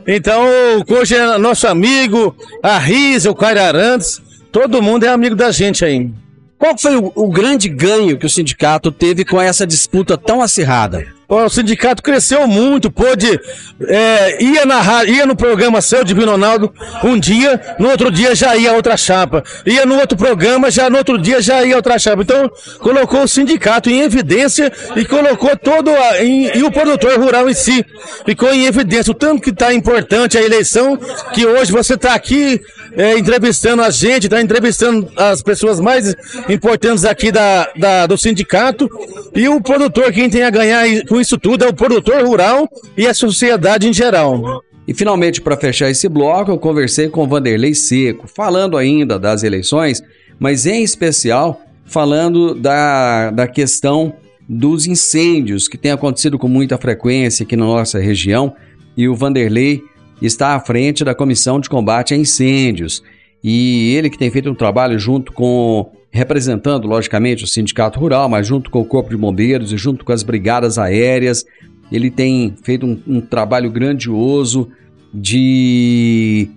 Então, 0.06 0.44
o 0.78 0.84
coach 0.84 1.14
é 1.14 1.38
nosso 1.38 1.66
amigo, 1.66 2.36
a 2.62 2.78
Risa, 2.78 3.30
o 3.30 3.34
Caio 3.34 3.62
Arantes, 3.62 4.20
todo 4.50 4.82
mundo 4.82 5.04
é 5.04 5.08
amigo 5.08 5.36
da 5.36 5.50
gente 5.50 5.84
aí. 5.84 6.10
Qual 6.58 6.76
foi 6.76 6.96
o, 6.96 7.12
o 7.14 7.28
grande 7.28 7.68
ganho 7.68 8.18
que 8.18 8.26
o 8.26 8.30
sindicato 8.30 8.90
teve 8.90 9.24
com 9.24 9.40
essa 9.40 9.66
disputa 9.66 10.18
tão 10.18 10.42
acirrada? 10.42 11.17
O 11.30 11.46
sindicato 11.50 12.02
cresceu 12.02 12.48
muito, 12.48 12.90
pôde. 12.90 13.38
é, 13.86 14.42
ia, 14.42 14.64
na, 14.64 15.04
ia 15.04 15.26
no 15.26 15.36
programa 15.36 15.82
seu, 15.82 16.02
Divino 16.02 16.30
Ronaldo, 16.32 16.72
um 17.04 17.18
dia, 17.20 17.60
no 17.78 17.90
outro 17.90 18.10
dia 18.10 18.34
já 18.34 18.56
ia 18.56 18.72
outra 18.72 18.96
chapa. 18.96 19.44
Ia 19.66 19.84
no 19.84 19.98
outro 20.00 20.16
programa, 20.16 20.70
já 20.70 20.88
no 20.88 20.96
outro 20.96 21.18
dia 21.18 21.42
já 21.42 21.62
ia 21.62 21.76
outra 21.76 21.98
chapa. 21.98 22.22
Então, 22.22 22.50
colocou 22.78 23.24
o 23.24 23.28
sindicato 23.28 23.90
em 23.90 24.00
evidência 24.00 24.72
e 24.96 25.04
colocou 25.04 25.54
todo. 25.54 25.90
A, 25.90 26.24
em- 26.24 26.56
e 26.56 26.62
o 26.62 26.72
produtor 26.72 27.18
rural 27.20 27.46
em 27.50 27.52
si 27.54 27.84
ficou 28.24 28.50
em 28.54 28.64
evidência. 28.64 29.10
O 29.10 29.14
tanto 29.14 29.42
que 29.42 29.50
está 29.50 29.74
importante 29.74 30.38
a 30.38 30.42
eleição, 30.42 30.96
que 31.34 31.44
hoje 31.44 31.70
você 31.70 31.92
está 31.92 32.14
aqui 32.14 32.58
é, 32.92 33.18
entrevistando 33.18 33.82
a 33.82 33.90
gente, 33.90 34.24
está 34.24 34.40
entrevistando 34.40 35.08
as 35.16 35.42
pessoas 35.42 35.80
mais 35.80 36.14
importantes 36.48 37.04
aqui 37.04 37.30
da, 37.30 37.68
da- 37.76 38.06
do 38.06 38.16
sindicato. 38.16 38.88
E 39.34 39.48
o 39.48 39.60
produtor, 39.60 40.12
quem 40.12 40.28
tem 40.30 40.42
a 40.42 40.50
ganhar 40.50 40.84
com 41.08 41.20
isso 41.20 41.38
tudo, 41.38 41.64
é 41.64 41.68
o 41.68 41.74
produtor 41.74 42.24
rural 42.24 42.68
e 42.96 43.06
a 43.06 43.14
sociedade 43.14 43.88
em 43.88 43.92
geral. 43.92 44.62
E 44.86 44.94
finalmente, 44.94 45.40
para 45.40 45.56
fechar 45.56 45.90
esse 45.90 46.08
bloco, 46.08 46.50
eu 46.50 46.58
conversei 46.58 47.08
com 47.08 47.28
Vanderlei 47.28 47.74
Seco, 47.74 48.26
falando 48.26 48.76
ainda 48.76 49.18
das 49.18 49.42
eleições, 49.42 50.02
mas 50.38 50.64
em 50.66 50.82
especial 50.82 51.60
falando 51.84 52.54
da, 52.54 53.30
da 53.30 53.46
questão 53.46 54.14
dos 54.48 54.86
incêndios 54.86 55.68
que 55.68 55.76
tem 55.76 55.90
acontecido 55.90 56.38
com 56.38 56.48
muita 56.48 56.78
frequência 56.78 57.44
aqui 57.44 57.54
na 57.56 57.64
nossa 57.66 57.98
região. 57.98 58.54
E 58.96 59.06
o 59.08 59.14
Vanderlei 59.14 59.82
está 60.26 60.54
à 60.54 60.60
frente 60.60 61.04
da 61.04 61.14
Comissão 61.14 61.60
de 61.60 61.68
Combate 61.68 62.14
a 62.14 62.16
Incêndios. 62.16 63.02
E 63.42 63.94
ele 63.94 64.10
que 64.10 64.18
tem 64.18 64.30
feito 64.30 64.50
um 64.50 64.54
trabalho 64.54 64.98
junto 64.98 65.32
com, 65.32 65.90
representando 66.10 66.88
logicamente 66.88 67.44
o 67.44 67.46
Sindicato 67.46 68.00
Rural, 68.00 68.28
mas 68.28 68.46
junto 68.46 68.70
com 68.70 68.80
o 68.80 68.84
Corpo 68.84 69.10
de 69.10 69.16
Bombeiros 69.16 69.72
e 69.72 69.76
junto 69.76 70.04
com 70.04 70.12
as 70.12 70.22
brigadas 70.22 70.78
aéreas, 70.78 71.44
ele 71.90 72.10
tem 72.10 72.54
feito 72.62 72.84
um, 72.84 73.00
um 73.06 73.20
trabalho 73.20 73.70
grandioso 73.70 74.68
de, 75.14 76.48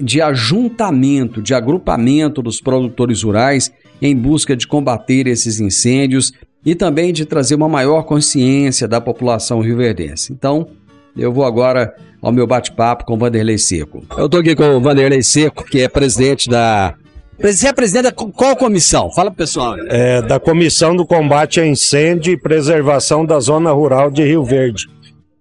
de 0.00 0.20
ajuntamento, 0.20 1.40
de 1.40 1.54
agrupamento 1.54 2.42
dos 2.42 2.60
produtores 2.60 3.22
rurais 3.22 3.72
em 4.02 4.14
busca 4.14 4.56
de 4.56 4.66
combater 4.66 5.26
esses 5.26 5.60
incêndios 5.60 6.32
e 6.64 6.74
também 6.74 7.12
de 7.12 7.24
trazer 7.24 7.54
uma 7.54 7.68
maior 7.68 8.02
consciência 8.02 8.88
da 8.88 9.00
população 9.00 9.60
rioverdense. 9.60 10.32
Então, 10.32 10.68
eu 11.16 11.32
vou 11.32 11.44
agora 11.44 11.94
ao 12.24 12.32
meu 12.32 12.46
bate-papo 12.46 13.04
com 13.04 13.14
o 13.14 13.18
Vanderlei 13.18 13.58
Seco. 13.58 14.02
Eu 14.16 14.24
estou 14.24 14.40
aqui 14.40 14.56
com 14.56 14.64
o 14.64 14.80
Vanderlei 14.80 15.22
Seco, 15.22 15.62
que 15.62 15.82
é 15.82 15.88
presidente 15.88 16.48
da. 16.48 16.94
Você 17.38 17.68
é 17.68 17.72
presidente 17.72 18.04
da 18.04 18.12
qual 18.12 18.56
comissão? 18.56 19.10
Fala 19.12 19.30
pro 19.30 19.38
pessoal. 19.38 19.76
é, 19.88 20.22
da 20.22 20.40
Comissão 20.40 20.96
do 20.96 21.04
Combate 21.04 21.60
a 21.60 21.66
Incêndio 21.66 22.32
e 22.32 22.36
Preservação 22.36 23.26
da 23.26 23.38
Zona 23.40 23.72
Rural 23.72 24.10
de 24.10 24.24
Rio 24.24 24.44
Verde, 24.44 24.88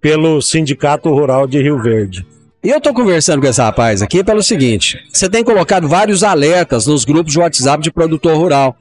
pelo 0.01 0.41
Sindicato 0.41 1.09
Rural 1.09 1.47
de 1.47 1.61
Rio 1.61 1.81
Verde. 1.81 2.25
E 2.63 2.69
eu 2.69 2.81
tô 2.81 2.93
conversando 2.93 3.41
com 3.41 3.47
esse 3.47 3.61
rapaz 3.61 4.01
aqui 4.01 4.23
pelo 4.23 4.43
seguinte: 4.43 4.99
você 5.11 5.29
tem 5.29 5.43
colocado 5.43 5.87
vários 5.87 6.23
alertas 6.23 6.85
nos 6.85 7.05
grupos 7.05 7.31
de 7.31 7.39
WhatsApp 7.39 7.81
de 7.81 7.91
produtor 7.91 8.35
rural, 8.35 8.75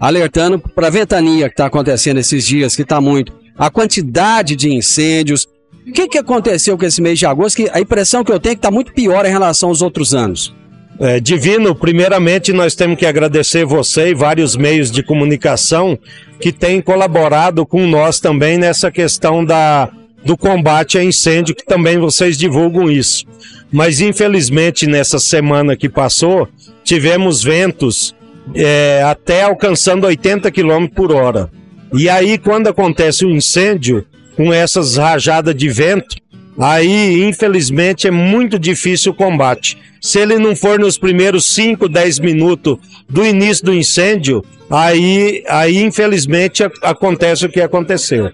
alertando 0.00 0.58
para 0.58 0.86
a 0.86 0.90
ventania 0.90 1.48
que 1.48 1.54
está 1.54 1.66
acontecendo 1.66 2.18
esses 2.18 2.46
dias, 2.46 2.74
que 2.74 2.82
está 2.82 3.00
muito, 3.00 3.32
a 3.58 3.68
quantidade 3.70 4.56
de 4.56 4.72
incêndios. 4.72 5.46
O 5.86 5.92
que, 5.92 6.08
que 6.08 6.18
aconteceu 6.18 6.78
com 6.78 6.84
esse 6.84 7.02
mês 7.02 7.18
de 7.18 7.26
agosto? 7.26 7.56
Que 7.56 7.70
a 7.72 7.80
impressão 7.80 8.22
que 8.22 8.30
eu 8.30 8.38
tenho 8.38 8.52
é 8.52 8.54
que 8.54 8.58
está 8.60 8.70
muito 8.70 8.92
pior 8.92 9.26
em 9.26 9.30
relação 9.30 9.68
aos 9.68 9.82
outros 9.82 10.14
anos. 10.14 10.54
É, 11.00 11.18
Divino, 11.18 11.74
primeiramente 11.74 12.52
nós 12.52 12.74
temos 12.74 12.96
que 12.96 13.06
agradecer 13.06 13.64
você 13.64 14.10
e 14.10 14.14
vários 14.14 14.54
meios 14.56 14.90
de 14.90 15.02
comunicação 15.02 15.98
que 16.38 16.52
têm 16.52 16.80
colaborado 16.80 17.66
com 17.66 17.86
nós 17.86 18.20
também 18.20 18.58
nessa 18.58 18.90
questão 18.90 19.44
da, 19.44 19.90
do 20.24 20.36
combate 20.36 20.98
a 20.98 21.02
incêndio, 21.02 21.54
que 21.54 21.64
também 21.64 21.98
vocês 21.98 22.38
divulgam 22.38 22.90
isso. 22.90 23.24
Mas 23.72 24.00
infelizmente 24.00 24.86
nessa 24.86 25.18
semana 25.18 25.76
que 25.76 25.88
passou, 25.88 26.48
tivemos 26.84 27.42
ventos 27.42 28.14
é, 28.54 29.02
até 29.04 29.42
alcançando 29.42 30.06
80 30.06 30.50
km 30.50 30.86
por 30.94 31.12
hora. 31.12 31.50
E 31.92 32.08
aí, 32.08 32.38
quando 32.38 32.68
acontece 32.68 33.24
um 33.26 33.30
incêndio, 33.30 34.06
com 34.36 34.52
essas 34.52 34.96
rajadas 34.96 35.54
de 35.54 35.68
vento, 35.68 36.16
aí, 36.58 37.22
infelizmente, 37.24 38.06
é 38.06 38.10
muito 38.10 38.58
difícil 38.58 39.12
o 39.12 39.14
combate. 39.14 39.78
Se 40.00 40.18
ele 40.18 40.38
não 40.38 40.56
for 40.56 40.78
nos 40.78 40.98
primeiros 40.98 41.46
5, 41.46 41.88
10 41.88 42.18
minutos 42.18 42.78
do 43.08 43.24
início 43.24 43.64
do 43.64 43.74
incêndio, 43.74 44.44
aí, 44.68 45.44
aí 45.48 45.82
infelizmente, 45.82 46.64
acontece 46.82 47.46
o 47.46 47.48
que 47.48 47.60
aconteceu. 47.60 48.32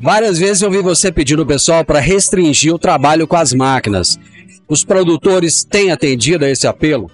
Várias 0.00 0.38
vezes 0.38 0.62
eu 0.62 0.70
vi 0.70 0.80
você 0.80 1.10
pedindo 1.10 1.42
ao 1.42 1.46
pessoal 1.46 1.84
para 1.84 1.98
restringir 1.98 2.72
o 2.72 2.78
trabalho 2.78 3.26
com 3.26 3.36
as 3.36 3.52
máquinas. 3.52 4.18
Os 4.68 4.84
produtores 4.84 5.64
têm 5.64 5.90
atendido 5.90 6.44
a 6.44 6.50
esse 6.50 6.66
apelo? 6.66 7.10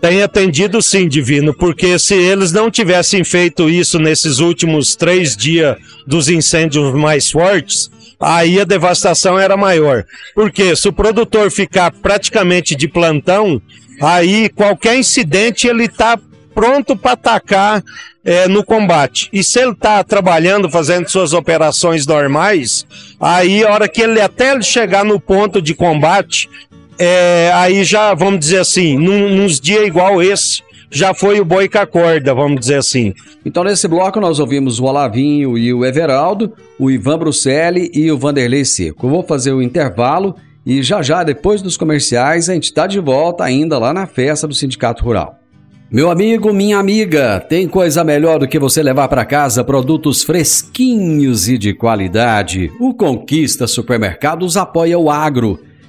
Tem 0.00 0.22
atendido 0.22 0.80
sim, 0.80 1.08
Divino, 1.08 1.52
porque 1.52 1.98
se 1.98 2.14
eles 2.14 2.52
não 2.52 2.70
tivessem 2.70 3.24
feito 3.24 3.68
isso 3.68 3.98
nesses 3.98 4.38
últimos 4.38 4.94
três 4.94 5.36
dias 5.36 5.76
dos 6.06 6.28
incêndios 6.28 6.94
mais 6.94 7.30
fortes, 7.30 7.90
aí 8.20 8.60
a 8.60 8.64
devastação 8.64 9.38
era 9.38 9.56
maior. 9.56 10.04
Porque 10.34 10.76
se 10.76 10.88
o 10.88 10.92
produtor 10.92 11.50
ficar 11.50 11.90
praticamente 11.90 12.76
de 12.76 12.86
plantão, 12.86 13.60
aí 14.00 14.48
qualquer 14.50 14.96
incidente 14.96 15.66
ele 15.66 15.86
está 15.86 16.18
pronto 16.54 16.96
para 16.96 17.12
atacar 17.12 17.84
eh, 18.24 18.48
no 18.48 18.64
combate. 18.64 19.28
E 19.32 19.42
se 19.42 19.60
ele 19.60 19.72
está 19.72 20.02
trabalhando, 20.04 20.70
fazendo 20.70 21.08
suas 21.08 21.32
operações 21.32 22.06
normais, 22.06 22.86
aí 23.20 23.64
a 23.64 23.70
hora 23.70 23.88
que 23.88 24.02
ele 24.02 24.20
até 24.20 24.52
ele 24.52 24.62
chegar 24.62 25.04
no 25.04 25.20
ponto 25.20 25.62
de 25.62 25.74
combate, 25.74 26.48
é, 26.98 27.50
aí 27.54 27.84
já, 27.84 28.12
vamos 28.14 28.40
dizer 28.40 28.58
assim, 28.58 28.96
num, 28.96 29.28
nos 29.34 29.60
dias 29.60 29.86
igual 29.86 30.22
esse, 30.22 30.62
já 30.90 31.14
foi 31.14 31.40
o 31.40 31.44
boi 31.44 31.68
com 31.68 31.78
a 31.78 31.86
corda, 31.86 32.34
vamos 32.34 32.60
dizer 32.60 32.76
assim. 32.76 33.14
Então, 33.44 33.62
nesse 33.62 33.86
bloco, 33.86 34.20
nós 34.20 34.38
ouvimos 34.38 34.80
o 34.80 34.84
Olavinho 34.84 35.56
e 35.56 35.72
o 35.72 35.84
Everaldo, 35.84 36.52
o 36.78 36.90
Ivan 36.90 37.18
Bruselli 37.18 37.90
e 37.94 38.10
o 38.10 38.18
Vanderlei 38.18 38.64
Seco. 38.64 39.06
Eu 39.06 39.10
vou 39.10 39.22
fazer 39.22 39.52
o 39.52 39.62
intervalo 39.62 40.34
e 40.64 40.82
já 40.82 41.00
já, 41.02 41.22
depois 41.22 41.62
dos 41.62 41.76
comerciais, 41.76 42.48
a 42.48 42.54
gente 42.54 42.64
está 42.64 42.86
de 42.86 43.00
volta 43.00 43.44
ainda 43.44 43.78
lá 43.78 43.92
na 43.92 44.06
festa 44.06 44.46
do 44.46 44.54
Sindicato 44.54 45.04
Rural. 45.04 45.38
Meu 45.90 46.10
amigo, 46.10 46.52
minha 46.52 46.78
amiga, 46.78 47.40
tem 47.40 47.66
coisa 47.66 48.04
melhor 48.04 48.38
do 48.38 48.46
que 48.46 48.58
você 48.58 48.82
levar 48.82 49.08
para 49.08 49.24
casa 49.24 49.64
produtos 49.64 50.22
fresquinhos 50.22 51.48
e 51.48 51.56
de 51.56 51.72
qualidade. 51.72 52.70
O 52.78 52.92
Conquista 52.92 53.66
Supermercados 53.66 54.58
apoia 54.58 54.98
o 54.98 55.10
agro 55.10 55.58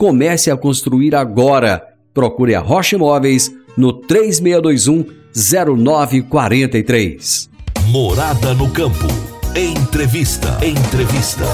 Comece 0.00 0.50
a 0.50 0.56
construir 0.56 1.14
agora. 1.14 1.86
Procure 2.14 2.54
a 2.54 2.60
Rocha 2.60 2.96
Imóveis 2.96 3.54
no 3.76 3.92
3621 3.92 5.04
0943. 5.36 7.50
Morada 7.88 8.54
no 8.54 8.70
campo. 8.70 9.06
Entrevista. 9.54 10.56
Entrevista. 10.64 11.44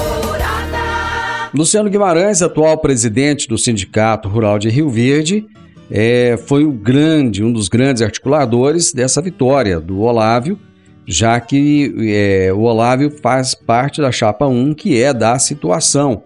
Luciano 1.53 1.91
Guimarães, 1.91 2.41
atual 2.41 2.79
presidente 2.79 3.49
do 3.49 3.59
Sindicato 3.59 4.29
Rural 4.29 4.61
de 4.61 4.69
Rio 4.69 4.89
Verde, 4.89 5.45
é, 5.91 6.39
foi 6.47 6.65
o 6.65 6.71
grande, 6.71 7.43
um 7.43 7.53
dos 7.53 7.67
grandes 7.67 8.01
articuladores 8.01 8.93
dessa 8.93 9.21
vitória 9.21 9.81
do 9.81 10.03
Olávio, 10.03 10.57
já 11.05 11.41
que 11.41 11.93
é, 12.15 12.53
o 12.53 12.61
Olávio 12.61 13.11
faz 13.11 13.57
parte 13.57 14.01
da 14.01 14.13
chapa 14.13 14.47
1, 14.47 14.73
que 14.73 15.03
é 15.03 15.13
da 15.13 15.37
situação. 15.37 16.23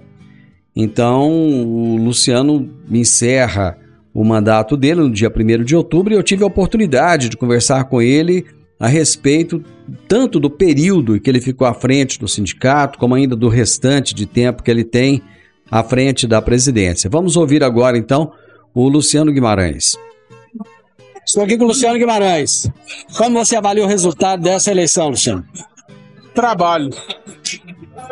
Então, 0.74 1.30
o 1.30 1.96
Luciano 1.96 2.70
encerra 2.90 3.76
o 4.14 4.24
mandato 4.24 4.76
dele 4.76 5.00
no 5.00 5.10
dia 5.10 5.32
1 5.34 5.64
de 5.64 5.76
outubro 5.76 6.12
e 6.12 6.16
eu 6.16 6.22
tive 6.22 6.42
a 6.42 6.46
oportunidade 6.46 7.28
de 7.28 7.36
conversar 7.36 7.84
com 7.84 8.00
ele 8.00 8.44
a 8.78 8.88
respeito 8.88 9.62
tanto 10.08 10.40
do 10.40 10.48
período 10.48 11.20
que 11.20 11.28
ele 11.28 11.40
ficou 11.40 11.66
à 11.66 11.74
frente 11.74 12.18
do 12.18 12.26
sindicato, 12.26 12.98
como 12.98 13.14
ainda 13.14 13.36
do 13.36 13.48
restante 13.48 14.14
de 14.14 14.26
tempo 14.26 14.62
que 14.62 14.70
ele 14.70 14.84
tem 14.84 15.22
à 15.70 15.82
frente 15.82 16.26
da 16.26 16.40
presidência. 16.40 17.10
Vamos 17.10 17.36
ouvir 17.36 17.62
agora 17.62 17.98
então 17.98 18.32
o 18.74 18.88
Luciano 18.88 19.32
Guimarães. 19.32 19.96
Estou 21.26 21.44
aqui 21.44 21.56
com 21.58 21.64
o 21.64 21.68
Luciano 21.68 21.98
Guimarães. 21.98 22.68
Como 23.16 23.38
você 23.38 23.54
avalia 23.54 23.84
o 23.84 23.86
resultado 23.86 24.42
dessa 24.42 24.70
eleição, 24.70 25.10
Luciano? 25.10 25.44
Trabalho. 26.34 26.90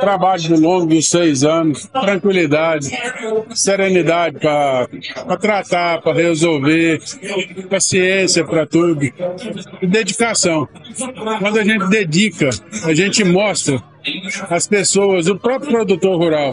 Trabalho 0.00 0.42
de 0.42 0.54
longo 0.54 0.86
de 0.86 1.02
seis 1.02 1.42
anos, 1.42 1.86
tranquilidade, 1.86 2.90
serenidade 3.54 4.38
para 4.38 5.36
tratar, 5.40 6.02
para 6.02 6.12
resolver, 6.12 7.00
paciência 7.70 8.44
para 8.44 8.66
tudo, 8.66 9.04
e 9.04 9.86
dedicação. 9.86 10.68
Quando 11.40 11.58
a 11.58 11.64
gente 11.64 11.88
dedica, 11.88 12.50
a 12.84 12.94
gente 12.94 13.24
mostra 13.24 13.82
às 14.50 14.66
pessoas, 14.66 15.26
o 15.26 15.36
próprio 15.36 15.70
produtor 15.70 16.16
rural, 16.16 16.52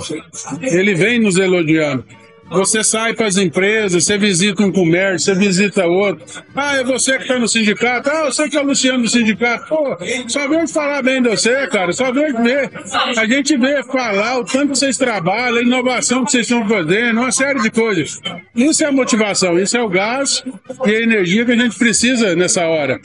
ele 0.62 0.96
vem 0.96 1.20
nos 1.20 1.38
elogiando. 1.38 2.06
Você 2.50 2.84
sai 2.84 3.14
para 3.14 3.26
as 3.26 3.38
empresas, 3.38 4.04
você 4.04 4.18
visita 4.18 4.64
um 4.64 4.72
comércio, 4.72 5.34
você 5.34 5.40
visita 5.40 5.86
outro. 5.86 6.24
Ah, 6.56 6.76
é 6.76 6.84
você 6.84 7.18
que 7.18 7.24
está 7.24 7.40
no 7.40 7.48
sindicato? 7.48 8.10
Ah, 8.10 8.26
eu 8.26 8.32
sei 8.32 8.50
que 8.50 8.56
é 8.56 8.62
o 8.62 8.66
Luciano 8.66 9.04
do 9.04 9.10
sindicato. 9.10 9.68
Pô, 9.68 9.98
só 10.28 10.48
veio 10.48 10.68
falar 10.68 11.02
bem 11.02 11.22
de 11.22 11.30
você, 11.30 11.68
cara. 11.68 11.92
Só 11.92 12.12
veio 12.12 12.42
ver. 12.44 12.70
A 13.18 13.26
gente 13.26 13.58
vê 13.58 13.84
falar 13.84 14.40
o 14.40 14.46
tanto 14.46 14.74
que 14.74 14.80
vocês 14.80 14.98
trabalham, 14.98 15.58
a 15.58 15.62
inovação 15.62 16.24
que 16.24 16.32
vocês 16.32 16.50
estão 16.50 16.68
fazendo, 16.68 17.20
uma 17.20 17.32
série 17.32 17.62
de 17.62 17.72
coisas. 17.72 18.22
Isso 18.56 18.84
é 18.84 18.88
a 18.88 18.92
motivação, 18.92 19.60
isso 19.60 19.76
é 19.76 19.82
o 19.82 19.90
gás 19.90 20.44
e 20.86 20.96
a 20.96 21.02
energia 21.02 21.46
que 21.46 21.52
a 21.52 21.58
gente 21.58 21.78
precisa 21.78 22.36
nessa 22.36 22.66
hora. 22.68 23.00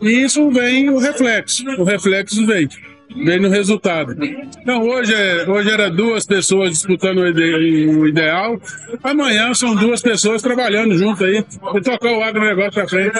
E 0.00 0.08
isso 0.08 0.50
vem 0.50 0.88
o 0.88 0.98
reflexo. 0.98 1.64
O 1.78 1.84
reflexo 1.84 2.46
vem 2.46 2.68
vem 3.24 3.40
no 3.40 3.48
resultado. 3.48 4.16
Então 4.60 4.82
hoje, 4.82 5.14
é, 5.14 5.48
hoje 5.48 5.70
era 5.70 5.90
duas 5.90 6.26
pessoas 6.26 6.70
disputando 6.70 7.18
o, 7.18 7.26
ide, 7.26 7.86
o 7.88 8.06
ideal, 8.06 8.60
amanhã 9.02 9.52
são 9.54 9.74
duas 9.74 10.00
pessoas 10.00 10.42
trabalhando 10.42 10.96
junto 10.96 11.24
aí 11.24 11.44
e 11.74 11.80
tocar 11.80 12.12
o 12.12 12.22
agronegócio 12.22 12.72
para 12.72 12.88
frente. 12.88 13.18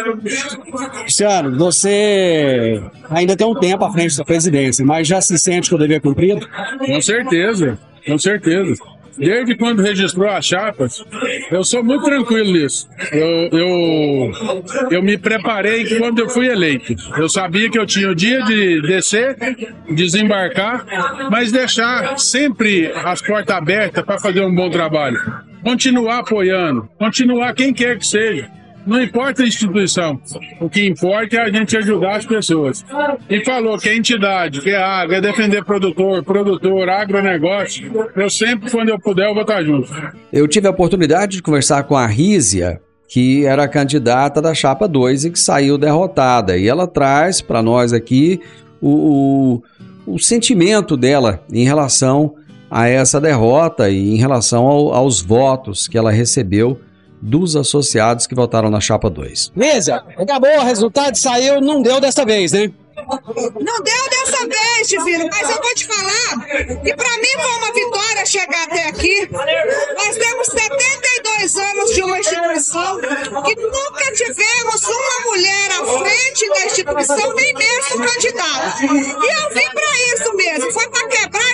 Luciano, 1.02 1.56
você 1.56 2.80
ainda 3.10 3.36
tem 3.36 3.46
um 3.46 3.54
tempo 3.54 3.84
à 3.84 3.92
frente 3.92 4.16
da 4.16 4.24
presidência, 4.24 4.84
mas 4.84 5.06
já 5.06 5.20
se 5.20 5.38
sente 5.38 5.68
que 5.68 5.74
o 5.74 5.78
dever 5.78 5.96
é 5.96 6.00
cumprido? 6.00 6.46
Com 6.78 7.00
certeza, 7.00 7.78
com 8.06 8.18
certeza. 8.18 8.74
Desde 9.18 9.54
quando 9.54 9.82
registrou 9.82 10.28
as 10.28 10.44
chapas, 10.44 11.04
eu 11.50 11.64
sou 11.64 11.82
muito 11.82 12.04
tranquilo 12.04 12.52
nisso. 12.52 12.88
Eu, 13.12 13.58
eu, 13.58 14.32
eu 14.90 15.02
me 15.02 15.16
preparei 15.16 15.98
quando 15.98 16.18
eu 16.18 16.28
fui 16.28 16.48
eleito. 16.48 16.94
Eu 17.16 17.28
sabia 17.28 17.70
que 17.70 17.78
eu 17.78 17.86
tinha 17.86 18.10
o 18.10 18.14
dia 18.14 18.42
de 18.42 18.82
descer, 18.82 19.36
desembarcar, 19.90 20.84
mas 21.30 21.50
deixar 21.50 22.18
sempre 22.18 22.92
as 23.04 23.22
portas 23.22 23.56
abertas 23.56 24.04
para 24.04 24.18
fazer 24.18 24.42
um 24.42 24.54
bom 24.54 24.70
trabalho. 24.70 25.18
Continuar 25.62 26.20
apoiando, 26.20 26.88
continuar 26.98 27.54
quem 27.54 27.72
quer 27.72 27.98
que 27.98 28.06
seja. 28.06 28.50
Não 28.86 29.02
importa 29.02 29.42
a 29.42 29.46
instituição. 29.46 30.20
O 30.60 30.70
que 30.70 30.86
importa 30.86 31.36
é 31.36 31.40
a 31.40 31.50
gente 31.50 31.76
ajudar 31.76 32.16
as 32.16 32.24
pessoas. 32.24 32.84
E 33.28 33.44
falou 33.44 33.76
que 33.78 33.88
a 33.88 33.96
entidade, 33.96 34.60
que 34.60 34.70
é 34.70 34.76
a 34.76 34.86
água, 34.86 35.16
é 35.16 35.20
defender 35.20 35.64
produtor, 35.64 36.22
produtor, 36.22 36.88
agronegócio. 36.88 37.90
Eu 38.14 38.30
sempre, 38.30 38.70
quando 38.70 38.90
eu 38.90 38.98
puder, 38.98 39.28
eu 39.28 39.34
vou 39.34 39.42
estar 39.42 39.62
junto. 39.64 39.92
Eu 40.32 40.46
tive 40.46 40.68
a 40.68 40.70
oportunidade 40.70 41.36
de 41.36 41.42
conversar 41.42 41.82
com 41.82 41.96
a 41.96 42.06
Rízia, 42.06 42.80
que 43.08 43.44
era 43.44 43.66
candidata 43.66 44.40
da 44.40 44.54
Chapa 44.54 44.86
2 44.86 45.24
e 45.24 45.30
que 45.30 45.38
saiu 45.38 45.76
derrotada. 45.76 46.56
E 46.56 46.68
ela 46.68 46.86
traz 46.86 47.40
para 47.40 47.62
nós 47.62 47.92
aqui 47.92 48.40
o, 48.80 49.62
o, 50.06 50.14
o, 50.14 50.18
sentimento 50.18 50.96
dela 50.96 51.42
em 51.52 51.64
relação 51.64 52.34
a 52.70 52.86
essa 52.88 53.20
derrota 53.20 53.90
e 53.90 54.14
em 54.14 54.16
relação 54.16 54.64
ao, 54.64 54.94
aos 54.94 55.20
votos 55.20 55.88
que 55.88 55.98
ela 55.98 56.10
recebeu 56.10 56.80
dos 57.20 57.56
associados 57.56 58.26
que 58.26 58.34
votaram 58.34 58.70
na 58.70 58.80
chapa 58.80 59.08
2. 59.10 59.52
Mesa, 59.54 60.04
acabou, 60.16 60.58
o 60.58 60.64
resultado 60.64 61.16
saiu, 61.16 61.60
não 61.60 61.82
deu 61.82 62.00
desta 62.00 62.24
vez, 62.24 62.52
né? 62.52 62.72
Não 62.96 63.82
deu 63.82 64.10
dessa 64.10 64.46
vez, 64.46 64.88
Divino, 64.88 65.28
mas 65.30 65.50
eu 65.50 65.60
vou 65.62 65.74
te 65.74 65.86
falar 65.86 66.46
que 66.82 66.96
pra 66.96 67.10
mim 67.18 67.34
foi 67.34 67.50
uma 67.58 67.72
vitória 67.72 68.26
chegar 68.26 68.62
até 68.64 68.88
aqui. 68.88 69.28
Nós 69.30 70.16
temos 70.16 70.46
72 70.46 71.56
anos 71.56 71.94
de 71.94 72.02
uma 72.02 72.18
instituição 72.18 73.00
que 73.44 73.54
nunca 73.54 74.12
tivemos 74.12 74.88
uma 74.88 75.30
mulher 75.30 75.70
à 75.72 75.84
frente 75.98 76.48
da 76.48 76.66
instituição, 76.66 77.34
nem 77.34 77.54
mesmo 77.54 77.98
candidata. 77.98 78.82
E 78.82 78.86
eu 78.86 79.54
vim 79.54 79.70
pra 79.70 80.14
isso 80.14 80.34
mesmo, 80.34 80.72
foi 80.72 80.85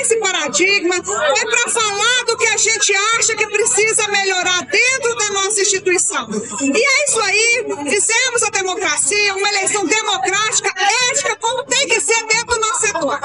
esse 0.03 0.17
paradigma, 0.17 0.97
foi 1.03 1.47
pra 1.47 1.71
falar 1.71 2.25
do 2.27 2.37
que 2.37 2.49
a 2.49 2.57
gente 2.57 2.93
acha 3.17 3.35
que 3.35 3.47
precisa 3.47 4.09
melhorar 4.09 4.67
dentro 4.67 5.15
da 5.17 5.31
nossa 5.31 5.61
instituição. 5.61 6.29
E 6.61 6.77
é 6.77 7.05
isso 7.05 7.21
aí, 7.21 7.65
fizemos 7.89 8.43
a 8.43 8.51
democracia, 8.51 9.35
uma 9.35 9.49
eleição 9.49 9.87
democrática, 9.87 10.75
ética, 11.11 11.37
como 11.41 11.63
tem 11.65 11.87
que 11.87 12.01
ser 12.01 12.27
dentro 12.27 12.47
do 12.47 12.61
nosso 12.61 12.81
setor. 12.81 13.21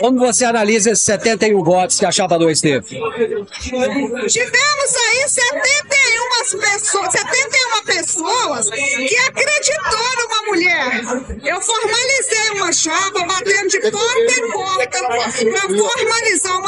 Como 0.00 0.18
você 0.18 0.44
analisa 0.44 0.90
esses 0.90 1.04
71 1.04 1.62
votos 1.62 1.98
que 1.98 2.06
a 2.06 2.12
Chapa 2.12 2.38
2 2.38 2.60
teve? 2.60 2.86
Tivemos 2.86 4.96
aí 4.96 5.28
71 5.28 6.60
pessoas, 6.60 7.12
71 7.12 7.84
pessoas 7.84 8.70
que 8.70 9.16
acreditou 9.28 10.16
numa 10.18 10.42
mulher. 10.46 11.02
Eu 11.44 11.60
formalizei 11.60 12.50
uma 12.54 12.72
chapa 12.72 13.24
batendo 13.26 13.68
de 13.68 13.80
porta 13.90 14.40
em 14.40 14.50
porta 14.50 14.98
para 14.98 15.32
formalizar 15.32 16.00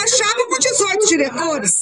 uma 0.01 0.07
chapa 0.07 0.47
com 0.49 0.59
18 0.59 1.07
diretores. 1.07 1.75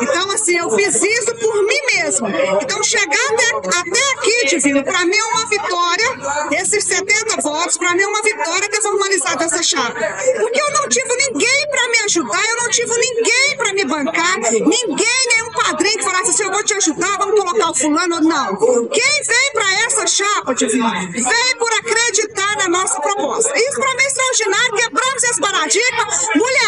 Então, 0.00 0.30
assim, 0.32 0.56
eu 0.58 0.70
fiz 0.70 1.02
isso 1.02 1.34
por 1.36 1.62
mim 1.64 1.80
mesma. 1.94 2.30
Então, 2.60 2.82
chegar 2.82 3.26
até, 3.30 3.78
até 3.78 4.12
aqui, 4.12 4.46
Divino, 4.48 4.84
para 4.84 5.04
mim 5.06 5.16
é 5.16 5.24
uma 5.24 5.46
vitória. 5.46 6.58
Esses 6.60 6.84
70 6.84 7.40
votos, 7.42 7.78
para 7.78 7.94
mim 7.94 8.02
é 8.02 8.06
uma 8.06 8.22
vitória 8.22 8.68
ter 8.68 8.82
formalizado 8.82 9.44
essa 9.44 9.62
chapa. 9.62 9.98
Porque 10.40 10.60
eu 10.60 10.70
não 10.72 10.88
tive 10.88 11.08
ninguém 11.28 11.70
para 11.70 11.88
me 11.88 11.98
ajudar, 12.00 12.44
eu 12.50 12.56
não 12.56 12.70
tive 12.70 12.94
ninguém 12.98 13.56
para 13.56 13.72
me 13.72 13.84
bancar, 13.84 14.38
ninguém, 14.40 15.26
nenhum 15.36 15.52
padrinho 15.52 15.98
que 15.98 16.04
falasse 16.04 16.30
assim: 16.30 16.44
eu 16.44 16.52
vou 16.52 16.64
te 16.64 16.74
ajudar, 16.74 17.18
vamos 17.18 17.40
colocar 17.40 17.70
o 17.70 17.74
fulano. 17.74 18.20
Não. 18.20 18.56
Quem 18.88 19.22
vem 19.22 19.52
para 19.52 19.72
essa 19.84 20.06
chapa, 20.06 20.54
Divino, 20.54 20.90
vem 21.12 21.56
por 21.58 21.72
acreditar 21.72 22.56
na 22.58 22.68
nossa 22.68 23.00
proposta. 23.00 23.52
Isso 23.56 23.76
para 23.76 23.94
mim 23.94 24.02
é 24.02 24.06
extraordinário, 24.06 24.74
quebramos 24.76 25.22
esse 25.22 25.40
paradigma. 25.40 26.06
Mulherada, 26.34 26.61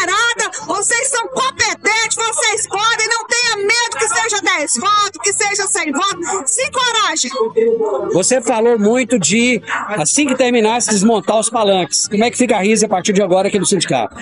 vocês 0.85 1.09
são 1.09 1.27
competentes, 1.29 2.15
vocês 2.15 2.67
podem, 2.67 3.09
não 3.09 3.27
tenha 3.27 3.57
medo 3.57 3.97
que 3.99 4.07
seja 4.07 4.41
10 4.43 4.75
votos, 4.77 5.21
que 5.23 5.33
seja 5.33 5.67
100 5.67 5.93
votos. 5.93 6.51
Se 6.51 6.71
coragem. 6.71 7.31
Você 8.13 8.43
falou 8.43 8.79
muito 8.79 9.19
de, 9.19 9.63
assim 9.89 10.27
que 10.27 10.35
terminasse, 10.35 10.91
desmontar 10.91 11.39
os 11.39 11.49
palanques. 11.49 12.07
Como 12.07 12.23
é 12.23 12.31
que 12.31 12.37
fica 12.37 12.57
a 12.57 12.61
Risa 12.61 12.85
a 12.85 12.89
partir 12.89 13.15
de 13.15 13.23
agora 13.23 13.49
aqui 13.49 13.59
no 13.59 13.65
sindicato? 13.65 14.15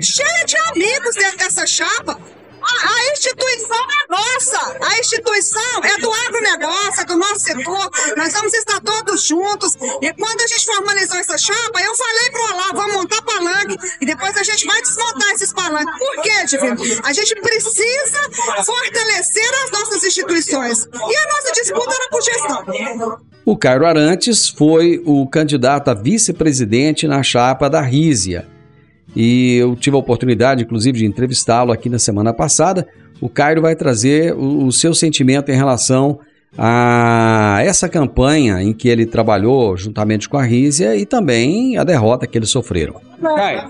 Cheia 0.00 0.44
de 0.46 0.56
amigos 0.70 1.14
dentro 1.16 1.38
dessa 1.38 1.66
chapa. 1.66 2.20
A, 2.62 3.12
instituição 3.12 3.76
é 3.76 4.12
nossa. 4.12 4.76
A 4.80 4.98
instituição 4.98 5.84
é 5.84 6.00
do 6.00 6.12
agronegócio, 6.12 7.02
é 7.02 7.04
do 7.04 7.16
nosso 7.16 7.40
setor. 7.40 7.90
Nós 8.16 8.32
vamos 8.32 8.54
estar 8.54 8.80
todos 8.80 9.26
juntos. 9.26 9.74
E 10.00 10.12
quando 10.14 10.40
a 10.40 10.46
gente 10.46 10.64
formalizou 10.66 11.18
essa 11.18 11.38
chapa, 11.38 11.80
eu 11.82 11.94
falei 11.94 12.30
pro 12.30 12.42
Olá, 12.52 12.70
vamos 12.74 12.96
montar 12.96 13.22
palanque. 13.22 13.76
E 14.00 14.06
depois 14.06 14.36
a 14.36 14.42
gente 14.42 14.66
vai 14.66 14.80
desmontar 14.80 15.30
esses 15.30 15.52
palanques. 15.52 15.98
Por 15.98 16.22
quê, 16.22 16.44
Divino? 16.46 17.00
A 17.04 17.12
gente 17.12 17.34
precisa 17.40 18.20
fortalecer 18.64 19.50
as 19.64 19.70
nossas 19.70 20.04
instituições. 20.04 20.86
E 20.86 21.16
a 21.16 21.26
nossa 21.32 21.52
disputa 21.52 21.94
era 21.94 22.08
por 22.10 22.22
gestão. 22.22 23.22
O 23.44 23.56
Cairo 23.56 23.86
Arantes 23.86 24.48
foi 24.48 25.02
o 25.04 25.26
candidato 25.26 25.88
a 25.88 25.94
vice-presidente 25.94 27.08
na 27.08 27.22
chapa 27.22 27.68
da 27.68 27.80
Rízia. 27.80 28.48
E 29.14 29.56
eu 29.56 29.76
tive 29.76 29.96
a 29.96 29.98
oportunidade, 29.98 30.62
inclusive, 30.62 30.98
de 30.98 31.06
entrevistá-lo 31.06 31.72
aqui 31.72 31.88
na 31.88 31.98
semana 31.98 32.32
passada. 32.32 32.86
O 33.20 33.28
Cairo 33.28 33.62
vai 33.62 33.76
trazer 33.76 34.34
o, 34.34 34.66
o 34.66 34.72
seu 34.72 34.94
sentimento 34.94 35.50
em 35.50 35.54
relação 35.56 36.18
a 36.56 37.60
essa 37.62 37.88
campanha 37.88 38.62
em 38.62 38.72
que 38.72 38.88
ele 38.88 39.06
trabalhou 39.06 39.76
juntamente 39.76 40.28
com 40.28 40.36
a 40.36 40.42
Rízia 40.42 40.94
e 40.96 41.06
também 41.06 41.78
a 41.78 41.84
derrota 41.84 42.26
que 42.26 42.36
eles 42.36 42.50
sofreram. 42.50 42.94
Caio, 43.22 43.62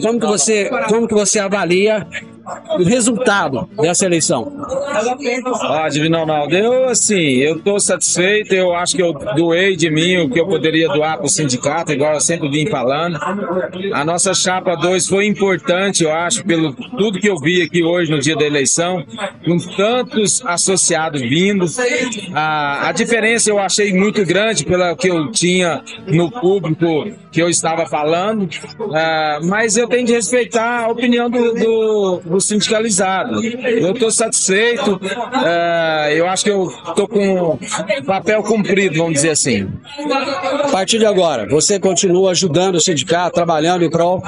como 0.00 0.18
que 0.18 0.26
você, 0.26 0.70
como 0.88 1.06
que 1.06 1.14
você 1.14 1.38
avalia 1.38 2.06
o 2.78 2.82
resultado 2.82 3.68
dessa 3.80 4.06
eleição? 4.06 4.52
Ah, 5.62 5.88
Divino 5.88 6.18
Ronaldo, 6.18 6.56
eu 6.56 6.88
assim, 6.88 7.36
eu 7.36 7.60
tô 7.60 7.78
satisfeito, 7.78 8.54
eu 8.54 8.74
acho 8.74 8.96
que 8.96 9.02
eu 9.02 9.12
doei 9.12 9.76
de 9.76 9.90
mim 9.90 10.18
o 10.18 10.30
que 10.30 10.40
eu 10.40 10.46
poderia 10.46 10.88
doar 10.88 11.16
para 11.16 11.26
o 11.26 11.28
sindicato, 11.28 11.92
igual 11.92 12.14
eu 12.14 12.20
sempre 12.20 12.48
vim 12.48 12.66
falando. 12.66 13.18
A 13.92 14.04
nossa 14.04 14.34
chapa 14.34 14.74
2 14.74 15.06
foi 15.06 15.26
importante, 15.26 16.04
eu 16.04 16.12
acho, 16.12 16.44
pelo 16.44 16.72
tudo 16.72 17.18
que 17.18 17.28
eu 17.28 17.36
vi 17.38 17.62
aqui 17.62 17.82
hoje 17.82 18.10
no 18.10 18.18
dia 18.18 18.36
da 18.36 18.44
eleição, 18.44 19.04
com 19.44 19.58
tantos 19.76 20.44
associados 20.44 21.20
vindo. 21.20 21.66
A, 22.34 22.88
a 22.88 22.92
diferença 22.92 23.50
eu 23.50 23.58
achei 23.58 23.92
muito 23.92 24.24
grande 24.24 24.64
pela 24.64 24.94
que 24.96 25.08
eu 25.08 25.30
tinha 25.30 25.82
no 26.06 26.30
público 26.30 27.12
que 27.30 27.40
eu 27.40 27.48
estava 27.48 27.86
falando, 27.86 28.48
ah, 28.94 29.40
mas 29.42 29.76
eu 29.76 29.88
tenho 29.88 30.06
de 30.06 30.12
respeitar 30.12 30.84
a 30.84 30.88
opinião 30.88 31.30
do, 31.30 31.54
do, 31.54 32.20
do 32.32 32.40
sindicalizado. 32.40 33.42
Eu 33.44 33.92
estou 33.92 34.10
satisfeito, 34.10 35.00
ah, 35.32 36.08
eu 36.12 36.26
acho 36.28 36.44
que 36.44 36.50
eu 36.50 36.66
estou 36.88 37.06
com 37.08 37.58
papel 38.06 38.42
cumprido, 38.42 38.96
vamos 38.98 39.14
dizer 39.14 39.30
assim. 39.30 39.68
A 40.64 40.68
partir 40.68 40.98
de 40.98 41.06
agora, 41.06 41.46
você 41.48 41.78
continua 41.78 42.30
ajudando 42.32 42.76
o 42.76 42.80
sindicato, 42.80 43.34
trabalhando 43.34 43.84
em 43.84 43.90
prol? 43.90 44.22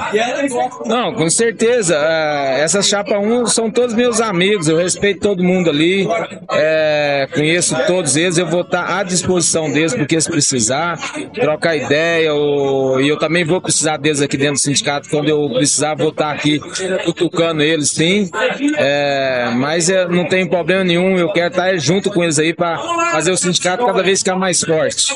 Não, 0.85 1.13
com 1.13 1.29
certeza. 1.29 1.97
ah, 1.97 2.55
essa 2.59 2.81
chapa 2.81 3.17
1 3.17 3.45
são 3.47 3.69
todos 3.71 3.95
meus 3.95 4.19
amigos, 4.21 4.67
eu 4.67 4.77
respeito 4.77 5.19
todo 5.21 5.43
mundo 5.43 5.69
ali, 5.69 6.07
é, 6.51 7.27
conheço 7.33 7.75
todos 7.87 8.15
eles, 8.15 8.37
eu 8.37 8.45
vou 8.47 8.61
estar 8.61 8.97
à 8.99 9.03
disposição 9.03 9.71
deles 9.71 9.93
porque 9.93 10.15
eles 10.15 10.27
precisar, 10.27 10.99
trocar 11.33 11.75
ideia, 11.75 12.33
ou- 12.33 12.99
e 13.01 13.07
eu 13.07 13.17
também 13.17 13.43
vou 13.43 13.59
precisar 13.61 13.97
deles 13.97 14.21
aqui 14.21 14.37
dentro 14.37 14.55
do 14.55 14.59
sindicato, 14.59 15.09
quando 15.09 15.29
eu 15.29 15.49
precisar, 15.49 15.95
vou 15.95 16.09
estar 16.09 16.31
aqui 16.31 16.59
cutucando 17.05 17.61
eles, 17.61 17.94
sim. 17.95 18.29
É, 18.77 19.51
mas 19.55 19.89
é, 19.89 20.07
não 20.07 20.27
tem 20.27 20.47
problema 20.47 20.83
nenhum, 20.83 21.17
eu 21.17 21.31
quero 21.31 21.47
estar 21.47 21.77
junto 21.77 22.11
com 22.11 22.23
eles 22.23 22.37
aí 22.37 22.53
para 22.53 22.77
fazer 23.11 23.31
o 23.31 23.37
sindicato 23.37 23.85
cada 23.85 24.03
vez 24.03 24.19
ficar 24.19 24.35
mais 24.35 24.61
forte. 24.61 25.13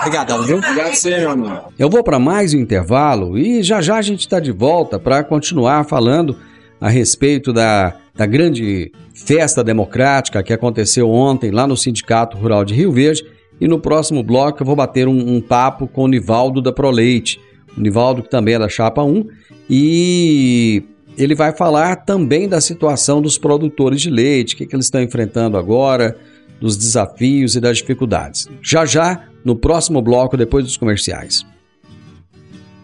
Obrigadão, 0.00 0.42
viu? 0.42 0.58
Obrigado 0.58 0.94
você, 0.94 1.18
meu 1.18 1.30
amigo. 1.30 1.72
Eu 1.78 1.90
vou 1.90 2.02
para 2.02 2.18
mais 2.18 2.54
um 2.54 2.58
intervalo 2.58 3.38
e 3.38 3.62
já 3.62 3.80
já 3.80 3.96
a 3.96 4.02
gente 4.02 4.20
está 4.20 4.40
de 4.40 4.52
volta 4.52 4.98
para 4.98 5.22
continuar 5.24 5.84
falando 5.84 6.36
a 6.80 6.88
respeito 6.88 7.52
da, 7.52 7.94
da 8.14 8.26
grande 8.26 8.90
festa 9.14 9.62
democrática 9.62 10.42
que 10.42 10.52
aconteceu 10.52 11.10
ontem 11.10 11.50
lá 11.50 11.66
no 11.66 11.76
Sindicato 11.76 12.36
Rural 12.36 12.64
de 12.64 12.74
Rio 12.74 12.92
Verde. 12.92 13.24
E 13.60 13.68
no 13.68 13.78
próximo 13.78 14.22
bloco 14.22 14.62
eu 14.62 14.66
vou 14.66 14.74
bater 14.74 15.06
um, 15.06 15.36
um 15.36 15.40
papo 15.40 15.86
com 15.86 16.04
o 16.04 16.08
Nivaldo 16.08 16.60
da 16.60 16.72
Proleite. 16.72 17.40
O 17.76 17.80
Nivaldo, 17.80 18.22
que 18.22 18.28
também 18.28 18.54
é 18.54 18.58
da 18.58 18.68
Chapa 18.68 19.02
1, 19.02 19.26
e 19.68 20.82
ele 21.16 21.34
vai 21.34 21.52
falar 21.52 21.96
também 21.96 22.48
da 22.48 22.60
situação 22.60 23.20
dos 23.20 23.38
produtores 23.38 24.00
de 24.00 24.10
leite, 24.10 24.54
o 24.54 24.56
que, 24.56 24.66
que 24.66 24.74
eles 24.74 24.86
estão 24.86 25.02
enfrentando 25.02 25.56
agora, 25.56 26.16
dos 26.60 26.76
desafios 26.76 27.56
e 27.56 27.60
das 27.60 27.78
dificuldades. 27.78 28.48
Já 28.62 28.86
já, 28.86 29.24
no 29.44 29.56
próximo 29.56 30.00
bloco, 30.00 30.36
depois 30.36 30.64
dos 30.64 30.76
comerciais. 30.76 31.44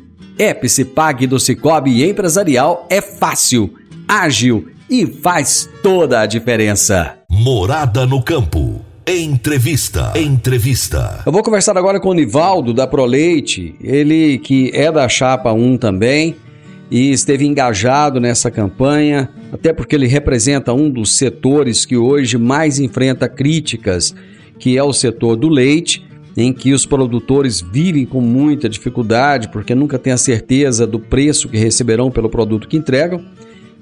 App 0.41 0.67
Cipag 0.67 1.27
do 1.27 1.39
Cicobi 1.39 2.03
Empresarial 2.03 2.87
é 2.89 2.99
fácil, 2.99 3.75
ágil 4.07 4.69
e 4.89 5.05
faz 5.05 5.69
toda 5.83 6.19
a 6.19 6.25
diferença. 6.25 7.19
Morada 7.29 8.07
no 8.07 8.23
campo. 8.23 8.83
Entrevista. 9.05 10.11
Entrevista. 10.15 11.21
Eu 11.27 11.31
vou 11.31 11.43
conversar 11.43 11.77
agora 11.77 11.99
com 11.99 12.09
o 12.09 12.13
Nivaldo 12.15 12.73
da 12.73 12.87
Proleite, 12.87 13.75
ele 13.83 14.39
que 14.39 14.71
é 14.73 14.91
da 14.91 15.07
Chapa 15.07 15.53
1 15.53 15.77
também 15.77 16.35
e 16.89 17.11
esteve 17.11 17.45
engajado 17.45 18.19
nessa 18.19 18.49
campanha, 18.49 19.29
até 19.53 19.71
porque 19.71 19.93
ele 19.93 20.07
representa 20.07 20.73
um 20.73 20.89
dos 20.89 21.15
setores 21.19 21.85
que 21.85 21.95
hoje 21.95 22.39
mais 22.39 22.79
enfrenta 22.79 23.29
críticas, 23.29 24.15
que 24.57 24.75
é 24.75 24.81
o 24.81 24.91
setor 24.91 25.35
do 25.35 25.47
leite, 25.47 26.03
em 26.35 26.53
que 26.53 26.73
os 26.73 26.85
produtores 26.85 27.61
vivem 27.61 28.05
com 28.05 28.21
muita 28.21 28.69
dificuldade, 28.69 29.49
porque 29.49 29.75
nunca 29.75 29.99
têm 29.99 30.13
a 30.13 30.17
certeza 30.17 30.87
do 30.87 30.99
preço 30.99 31.49
que 31.49 31.57
receberão 31.57 32.09
pelo 32.09 32.29
produto 32.29 32.67
que 32.67 32.77
entregam, 32.77 33.23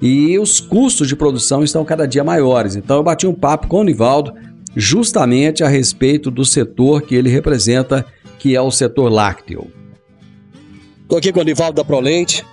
e 0.00 0.38
os 0.38 0.60
custos 0.60 1.08
de 1.08 1.14
produção 1.14 1.62
estão 1.62 1.84
cada 1.84 2.06
dia 2.06 2.24
maiores. 2.24 2.74
Então 2.74 2.96
eu 2.96 3.02
bati 3.02 3.26
um 3.26 3.34
papo 3.34 3.68
com 3.68 3.80
o 3.80 3.84
Nivaldo 3.84 4.32
justamente 4.74 5.62
a 5.62 5.68
respeito 5.68 6.30
do 6.30 6.44
setor 6.44 7.02
que 7.02 7.14
ele 7.14 7.28
representa, 7.28 8.04
que 8.38 8.56
é 8.56 8.60
o 8.60 8.70
setor 8.70 9.10
lácteo. 9.10 9.66
Estou 11.02 11.18
aqui 11.18 11.32
com 11.32 11.40
o 11.40 11.44
Nivaldo 11.44 11.74
da 11.74 11.84
Proleite 11.84 12.44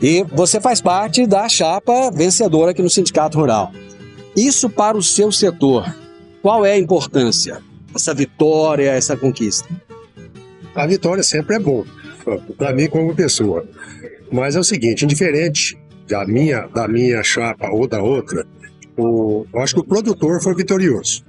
e 0.00 0.24
você 0.32 0.60
faz 0.60 0.80
parte 0.80 1.26
da 1.26 1.48
chapa 1.48 2.10
vencedora 2.10 2.72
aqui 2.72 2.82
no 2.82 2.90
Sindicato 2.90 3.38
Rural. 3.38 3.72
Isso 4.36 4.68
para 4.68 4.96
o 4.96 5.02
seu 5.02 5.30
setor, 5.30 5.94
qual 6.42 6.66
é 6.66 6.72
a 6.72 6.78
importância? 6.78 7.62
Essa 7.94 8.14
vitória, 8.14 8.90
essa 8.90 9.16
conquista? 9.16 9.68
A 10.74 10.86
vitória 10.86 11.22
sempre 11.22 11.56
é 11.56 11.58
bom, 11.58 11.84
para 12.58 12.72
mim 12.72 12.88
como 12.88 13.14
pessoa. 13.14 13.66
Mas 14.32 14.56
é 14.56 14.60
o 14.60 14.64
seguinte, 14.64 15.04
indiferente 15.04 15.78
da 16.08 16.26
minha, 16.26 16.66
da 16.66 16.88
minha 16.88 17.22
chapa 17.22 17.68
ou 17.70 17.86
da 17.86 18.02
outra, 18.02 18.44
o, 18.96 19.46
eu 19.52 19.60
acho 19.60 19.74
que 19.74 19.80
o 19.80 19.84
produtor 19.84 20.42
foi 20.42 20.54
vitorioso. 20.54 21.24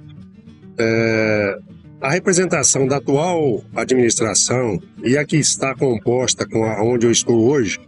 É, 0.78 1.58
a 2.00 2.10
representação 2.10 2.86
da 2.86 2.96
atual 2.96 3.64
administração 3.74 4.80
e 5.02 5.16
a 5.16 5.24
que 5.24 5.36
está 5.36 5.74
composta 5.74 6.46
com 6.46 6.64
a, 6.64 6.82
onde 6.82 7.06
eu 7.06 7.10
estou 7.10 7.48
hoje, 7.48 7.78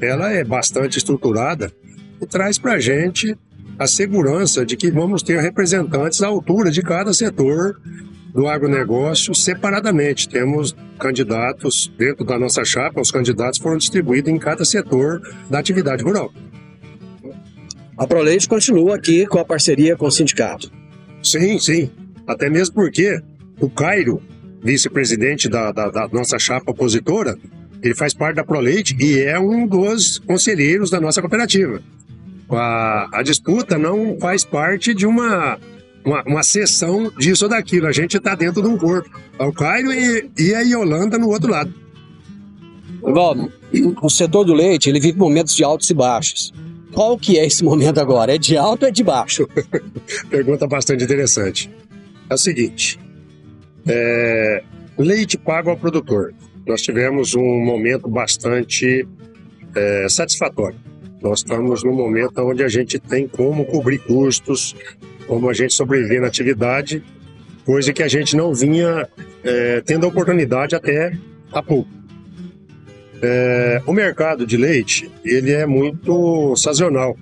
ela 0.00 0.30
é 0.30 0.44
bastante 0.44 0.98
estruturada 0.98 1.72
e 2.20 2.26
traz 2.26 2.58
para 2.58 2.74
a 2.74 2.80
gente 2.80 3.36
a 3.80 3.86
segurança 3.86 4.66
de 4.66 4.76
que 4.76 4.90
vamos 4.90 5.22
ter 5.22 5.40
representantes 5.40 6.22
à 6.22 6.26
altura 6.26 6.70
de 6.70 6.82
cada 6.82 7.14
setor 7.14 7.80
do 8.30 8.46
agronegócio 8.46 9.34
separadamente. 9.34 10.28
Temos 10.28 10.76
candidatos 10.98 11.90
dentro 11.96 12.22
da 12.22 12.38
nossa 12.38 12.62
chapa, 12.62 13.00
os 13.00 13.10
candidatos 13.10 13.58
foram 13.58 13.78
distribuídos 13.78 14.30
em 14.30 14.36
cada 14.36 14.66
setor 14.66 15.22
da 15.48 15.58
atividade 15.58 16.04
rural. 16.04 16.30
A 17.96 18.06
ProLeite 18.06 18.46
continua 18.46 18.96
aqui 18.96 19.24
com 19.24 19.38
a 19.38 19.46
parceria 19.46 19.96
com 19.96 20.08
o 20.08 20.10
sindicato. 20.10 20.70
Sim, 21.22 21.58
sim. 21.58 21.90
Até 22.26 22.50
mesmo 22.50 22.74
porque 22.74 23.18
o 23.58 23.70
Cairo, 23.70 24.20
vice-presidente 24.62 25.48
da, 25.48 25.72
da, 25.72 25.88
da, 25.88 26.06
nossa 26.08 26.38
chapa 26.38 26.70
opositora, 26.70 27.34
ele 27.82 27.94
faz 27.94 28.12
parte 28.12 28.36
da 28.36 28.44
ProLeite 28.44 28.94
e 29.00 29.20
é 29.20 29.40
um 29.40 29.66
dos 29.66 30.18
conselheiros 30.18 30.90
da 30.90 31.00
nossa 31.00 31.22
cooperativa. 31.22 31.80
A, 32.50 33.08
a 33.12 33.22
disputa 33.22 33.78
não 33.78 34.18
faz 34.18 34.44
parte 34.44 34.92
de 34.92 35.06
uma, 35.06 35.58
uma, 36.04 36.22
uma 36.24 36.42
sessão 36.42 37.10
disso 37.18 37.44
ou 37.44 37.50
daquilo. 37.50 37.86
A 37.86 37.92
gente 37.92 38.16
está 38.16 38.34
dentro 38.34 38.62
de 38.62 38.68
um 38.68 38.76
corpo. 38.76 39.10
O 39.38 39.52
Cairo 39.52 39.92
e, 39.92 40.30
e 40.38 40.54
a 40.54 40.60
Yolanda 40.60 41.18
no 41.18 41.28
outro 41.28 41.50
lado. 41.50 41.72
Valdo, 43.02 43.50
o 44.02 44.10
setor 44.10 44.44
do 44.44 44.52
leite 44.52 44.90
ele 44.90 45.00
vive 45.00 45.18
momentos 45.18 45.54
de 45.54 45.64
altos 45.64 45.88
e 45.88 45.94
baixos. 45.94 46.52
Qual 46.92 47.16
que 47.16 47.38
é 47.38 47.46
esse 47.46 47.64
momento 47.64 47.98
agora? 47.98 48.34
É 48.34 48.38
de 48.38 48.56
alto 48.56 48.82
ou 48.82 48.88
é 48.88 48.92
de 48.92 49.02
baixo? 49.02 49.48
Pergunta 50.28 50.66
bastante 50.66 51.04
interessante. 51.04 51.70
É 52.28 52.34
o 52.34 52.38
seguinte: 52.38 52.98
é, 53.86 54.62
leite 54.98 55.38
pago 55.38 55.70
ao 55.70 55.76
produtor. 55.76 56.34
Nós 56.66 56.82
tivemos 56.82 57.34
um 57.34 57.64
momento 57.64 58.08
bastante 58.08 59.06
é, 59.74 60.06
satisfatório. 60.08 60.78
Nós 61.22 61.40
estamos 61.40 61.84
num 61.84 61.92
momento 61.92 62.38
onde 62.38 62.62
a 62.62 62.68
gente 62.68 62.98
tem 62.98 63.28
como 63.28 63.64
cobrir 63.66 63.98
custos, 63.98 64.74
como 65.26 65.50
a 65.50 65.52
gente 65.52 65.74
sobreviver 65.74 66.20
na 66.20 66.28
atividade, 66.28 67.02
coisa 67.64 67.92
que 67.92 68.02
a 68.02 68.08
gente 68.08 68.36
não 68.36 68.54
vinha 68.54 69.06
é, 69.44 69.82
tendo 69.82 70.06
a 70.06 70.08
oportunidade 70.08 70.74
até 70.74 71.12
há 71.52 71.62
pouco. 71.62 71.90
É, 73.22 73.82
o 73.86 73.92
mercado 73.92 74.46
de 74.46 74.56
leite 74.56 75.10
ele 75.22 75.52
é 75.52 75.66
muito 75.66 76.56
sazonal 76.56 77.18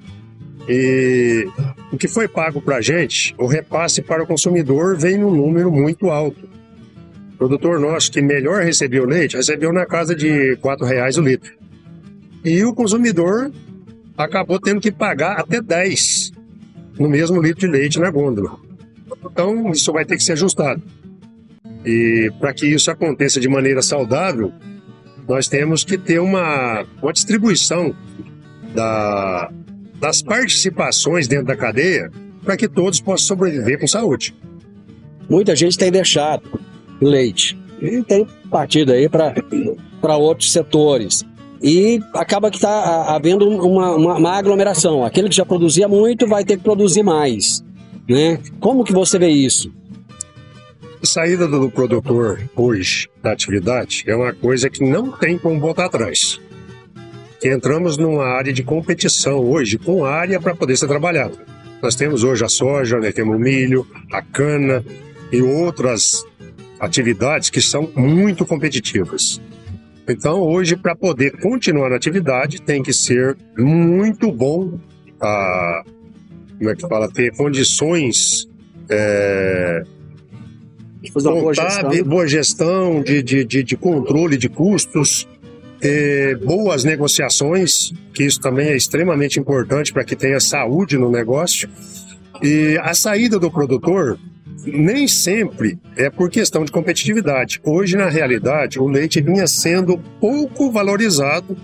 e 0.68 1.48
o 1.90 1.96
que 1.96 2.06
foi 2.06 2.28
pago 2.28 2.61
para 2.61 2.76
a 2.76 2.80
gente, 2.80 3.34
o 3.37 3.46
repasse 3.46 4.00
para 4.00 4.22
o 4.22 4.26
consumidor 4.26 4.96
vem 4.96 5.18
num 5.18 5.34
número 5.34 5.72
muito 5.72 6.08
alto. 6.08 6.48
O 7.34 7.37
produtor 7.38 7.80
nosso 7.80 8.12
que 8.12 8.22
melhor 8.22 8.62
recebeu 8.62 9.04
leite 9.04 9.37
recebeu 9.37 9.72
na 9.72 9.87
casa 9.87 10.14
de 10.14 10.28
R$ 10.28 10.58
reais 10.82 11.18
o 11.18 11.22
litro. 11.22 11.52
E 12.44 12.62
o 12.64 12.72
consumidor 12.72 13.50
acabou 14.18 14.59
tendo 14.59 14.81
que 14.81 14.90
pagar 14.90 15.38
até 15.38 15.62
10 15.62 16.33
no 16.98 17.09
mesmo 17.09 17.40
litro 17.40 17.61
de 17.61 17.68
leite 17.68 18.00
na 18.00 18.11
gôndola. 18.11 18.59
Então, 19.24 19.70
isso 19.70 19.92
vai 19.92 20.04
ter 20.04 20.16
que 20.16 20.22
ser 20.22 20.33
ajustado. 20.33 20.83
E 21.87 22.31
para 22.40 22.52
que 22.52 22.66
isso 22.66 22.90
aconteça 22.90 23.40
de 23.40 23.48
maneira 23.48 23.81
saudável, 23.81 24.52
nós 25.28 25.46
temos 25.46 25.85
que 25.85 25.96
ter 25.96 26.18
uma, 26.18 26.85
uma 27.00 27.12
distribuição 27.12 27.94
da, 28.74 29.50
das 30.00 30.20
participações 30.20 31.28
dentro 31.28 31.46
da 31.46 31.57
cadeia 31.57 32.11
para 32.42 32.57
que 32.57 32.68
todos 32.68 33.00
possam 33.00 33.28
sobreviver 33.28 33.78
com 33.78 33.87
saúde. 33.87 34.35
Muita 35.28 35.54
gente 35.54 35.78
tem 35.78 35.92
deixado 35.92 36.59
leite 37.00 37.57
e 37.81 38.02
tem 38.02 38.26
partido 38.50 38.92
aí 38.92 39.09
para 39.09 40.16
outros 40.16 40.52
setores. 40.52 41.24
E 41.62 42.01
acaba 42.14 42.51
que 42.51 42.57
está 42.57 43.14
havendo 43.14 43.49
uma, 43.49 43.94
uma, 43.94 44.14
uma, 44.16 44.33
aglomeração. 44.33 45.05
Aquele 45.05 45.29
que 45.29 45.37
já 45.37 45.44
produzia 45.44 45.88
muito 45.88 46.27
vai 46.27 46.44
ter 46.44 46.57
que 46.57 46.62
produzir 46.62 47.03
mais. 47.03 47.64
Né? 48.09 48.38
Como 48.61 48.85
que 48.85 48.92
você 48.92 49.18
vê 49.18 49.29
isso? 49.29 49.73
Saída 51.03 51.47
do 51.47 51.71
produtor 51.71 52.40
hoje 52.57 53.09
da 53.23 53.33
atividade 53.33 54.05
é 54.07 54.14
uma 54.14 54.33
coisa 54.33 54.68
que 54.68 54.85
não 54.85 55.11
tem 55.12 55.38
como 55.38 55.61
voltar 55.61 55.87
atrás. 55.87 56.40
Que 57.40 57.53
entramos 57.53 57.97
numa 57.97 58.25
área 58.25 58.53
de 58.53 58.62
competição 58.62 59.38
hoje 59.38 59.79
com 59.79 60.05
área 60.05 60.40
para 60.40 60.55
poder 60.55 60.77
ser 60.77 60.88
trabalhada. 60.88 61.35
Nós 61.81 61.94
temos 61.94 62.25
hoje 62.25 62.44
a 62.44 62.49
soja, 62.49 62.99
né, 62.99 63.12
temos 63.12 63.37
o 63.37 63.38
milho, 63.38 63.87
a 64.12 64.21
cana 64.21 64.85
e 65.31 65.40
outras 65.40 66.25
atividades 66.81 67.51
que 67.51 67.61
são 67.61 67.88
muito 67.94 68.44
competitivas. 68.44 69.40
Então, 70.09 70.40
hoje, 70.40 70.75
para 70.75 70.97
poder 70.97 71.38
continuar 71.40 71.90
na 71.90 71.97
atividade, 71.97 72.62
tem 72.62 72.83
que 72.83 72.92
ser 72.92 73.37
muito 73.57 74.33
bom, 74.33 74.79
a, 75.21 75.83
como 76.57 76.71
é 76.71 76.75
que 76.75 76.88
fala, 76.88 77.11
ter 77.11 77.37
condições 77.37 78.49
é, 78.88 79.83
boa 81.12 81.55
gestão, 81.55 82.05
boa 82.05 82.27
gestão 82.27 83.03
de, 83.03 83.23
de, 83.23 83.44
de, 83.44 83.62
de, 83.62 83.77
controle 83.77 84.37
de 84.37 84.49
custos, 84.49 85.29
ter 85.79 86.38
boas 86.38 86.85
negociações, 86.85 87.92
que 88.14 88.25
isso 88.25 88.40
também 88.40 88.68
é 88.68 88.77
extremamente 88.77 89.38
importante 89.38 89.92
para 89.92 90.05
que 90.05 90.16
tenha 90.16 90.40
saúde 90.40 90.97
no 90.97 91.11
negócio. 91.11 91.68
E 92.42 92.79
a 92.83 92.94
saída 92.94 93.38
do 93.38 93.51
produtor 93.51 94.18
nem 94.72 95.07
sempre 95.09 95.78
é 95.96 96.11
por 96.11 96.31
questão 96.31 96.64
de 96.64 96.72
competitividade. 96.72 97.61
Hoje, 97.64 97.96
na 97.96 98.09
realidade, 98.09 98.78
o 98.78 98.87
leite 98.87 99.20
vinha 99.20 99.46
sendo 99.46 99.98
pouco 100.20 100.70
valorizado 100.70 101.57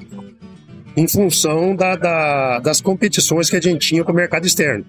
em 0.97 1.09
função 1.09 1.75
da, 1.75 1.97
da, 1.97 2.59
das 2.61 2.81
competições 2.81 3.51
que 3.51 3.57
a 3.57 3.61
gente 3.61 3.87
tinha 3.87 4.05
com 4.05 4.13
o 4.13 4.15
mercado 4.15 4.47
externo. 4.47 4.85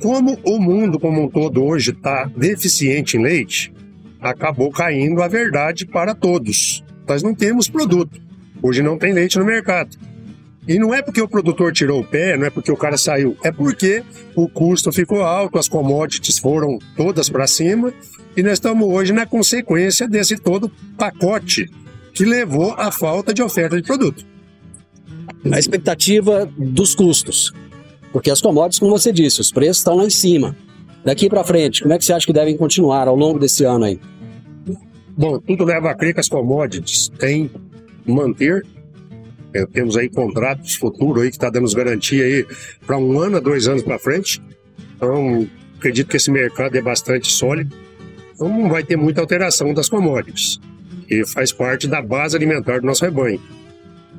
Como 0.00 0.38
o 0.44 0.58
mundo 0.58 0.98
como 0.98 1.22
um 1.22 1.28
todo 1.28 1.62
hoje 1.64 1.90
está 1.90 2.30
deficiente 2.36 3.16
em 3.16 3.22
leite, 3.22 3.72
acabou 4.20 4.70
caindo 4.70 5.22
a 5.22 5.28
verdade 5.28 5.86
para 5.86 6.14
todos. 6.14 6.82
Nós 7.06 7.22
não 7.22 7.34
temos 7.34 7.68
produto. 7.68 8.20
Hoje 8.62 8.82
não 8.82 8.96
tem 8.96 9.12
leite 9.12 9.38
no 9.38 9.44
mercado. 9.44 9.96
E 10.66 10.78
não 10.78 10.94
é 10.94 11.02
porque 11.02 11.20
o 11.20 11.28
produtor 11.28 11.72
tirou 11.72 12.00
o 12.00 12.04
pé, 12.04 12.36
não 12.36 12.46
é 12.46 12.50
porque 12.50 12.72
o 12.72 12.76
cara 12.76 12.96
saiu, 12.96 13.36
é 13.44 13.52
porque 13.52 14.02
o 14.34 14.48
custo 14.48 14.90
ficou 14.90 15.22
alto, 15.22 15.58
as 15.58 15.68
commodities 15.68 16.38
foram 16.38 16.78
todas 16.96 17.28
para 17.28 17.46
cima 17.46 17.92
e 18.36 18.42
nós 18.42 18.54
estamos 18.54 18.88
hoje 18.88 19.12
na 19.12 19.26
consequência 19.26 20.08
desse 20.08 20.36
todo 20.36 20.70
pacote 20.96 21.70
que 22.14 22.24
levou 22.24 22.72
à 22.72 22.90
falta 22.90 23.34
de 23.34 23.42
oferta 23.42 23.76
de 23.76 23.82
produto. 23.82 24.24
A 25.52 25.58
expectativa 25.58 26.50
dos 26.56 26.94
custos. 26.94 27.52
Porque 28.12 28.30
as 28.30 28.40
commodities, 28.40 28.78
como 28.78 28.92
você 28.92 29.12
disse, 29.12 29.40
os 29.40 29.52
preços 29.52 29.78
estão 29.78 29.96
lá 29.96 30.04
em 30.04 30.10
cima. 30.10 30.56
Daqui 31.04 31.28
para 31.28 31.44
frente, 31.44 31.82
como 31.82 31.92
é 31.92 31.98
que 31.98 32.04
você 32.04 32.12
acha 32.12 32.26
que 32.26 32.32
devem 32.32 32.56
continuar 32.56 33.08
ao 33.08 33.16
longo 33.16 33.38
desse 33.38 33.64
ano 33.64 33.84
aí? 33.84 34.00
Bom, 35.16 35.38
tudo 35.38 35.64
leva 35.64 35.90
a 35.90 35.94
crer 35.94 36.14
que 36.14 36.20
as 36.20 36.28
commodities 36.28 37.10
têm 37.18 37.50
manter. 38.06 38.64
É, 39.54 39.64
temos 39.66 39.96
aí 39.96 40.08
contratos 40.08 40.74
futuro 40.74 41.20
aí 41.20 41.30
que 41.30 41.36
está 41.36 41.48
dando 41.48 41.72
garantia 41.74 42.24
aí 42.24 42.46
para 42.86 42.98
um 42.98 43.18
ano 43.20 43.40
dois 43.40 43.68
anos 43.68 43.82
para 43.82 43.98
frente. 43.98 44.42
Então, 44.96 45.48
acredito 45.78 46.08
que 46.08 46.16
esse 46.16 46.30
mercado 46.30 46.76
é 46.76 46.82
bastante 46.82 47.30
sólido. 47.30 47.74
Então, 48.34 48.48
não 48.48 48.68
vai 48.68 48.82
ter 48.82 48.96
muita 48.96 49.20
alteração 49.20 49.72
das 49.72 49.88
commodities, 49.88 50.60
que 51.06 51.24
faz 51.26 51.52
parte 51.52 51.86
da 51.86 52.02
base 52.02 52.36
alimentar 52.36 52.80
do 52.80 52.86
nosso 52.86 53.04
rebanho. 53.04 53.40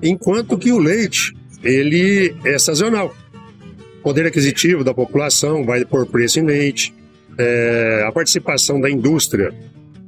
Enquanto 0.01 0.57
que 0.57 0.72
o 0.72 0.80
leite, 0.80 1.36
ele 1.64 2.36
é 2.45 2.57
sazonal 2.57 3.14
poder 4.05 4.28
aquisitivo 4.28 4.84
da 4.84 4.93
população 4.93 5.66
vai 5.66 5.84
por 5.84 6.05
preço 6.05 6.39
em 6.39 6.45
leite, 6.45 6.93
é, 7.39 8.05
a 8.07 8.12
participação 8.12 8.80
da 8.80 8.88
indústria 8.88 9.51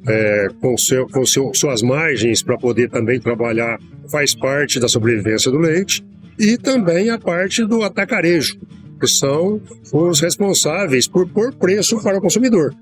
é, 0.07 0.47
com, 0.61 0.77
seu, 0.77 1.07
com 1.07 1.25
seu, 1.25 1.53
suas 1.53 1.81
margens 1.81 2.43
para 2.43 2.57
poder 2.57 2.89
também 2.89 3.19
trabalhar 3.19 3.79
faz 4.09 4.35
parte 4.35 4.79
da 4.79 4.87
sobrevivência 4.87 5.51
do 5.51 5.57
leite 5.57 6.05
e 6.39 6.57
também 6.57 7.09
a 7.09 7.17
parte 7.17 7.65
do 7.65 7.83
atacarejo, 7.83 8.59
que 8.99 9.07
são 9.07 9.61
os 9.91 10.19
responsáveis 10.19 11.07
por 11.07 11.27
pôr 11.27 11.53
preço 11.53 12.01
para 12.01 12.17
o 12.17 12.21
consumidor. 12.21 12.73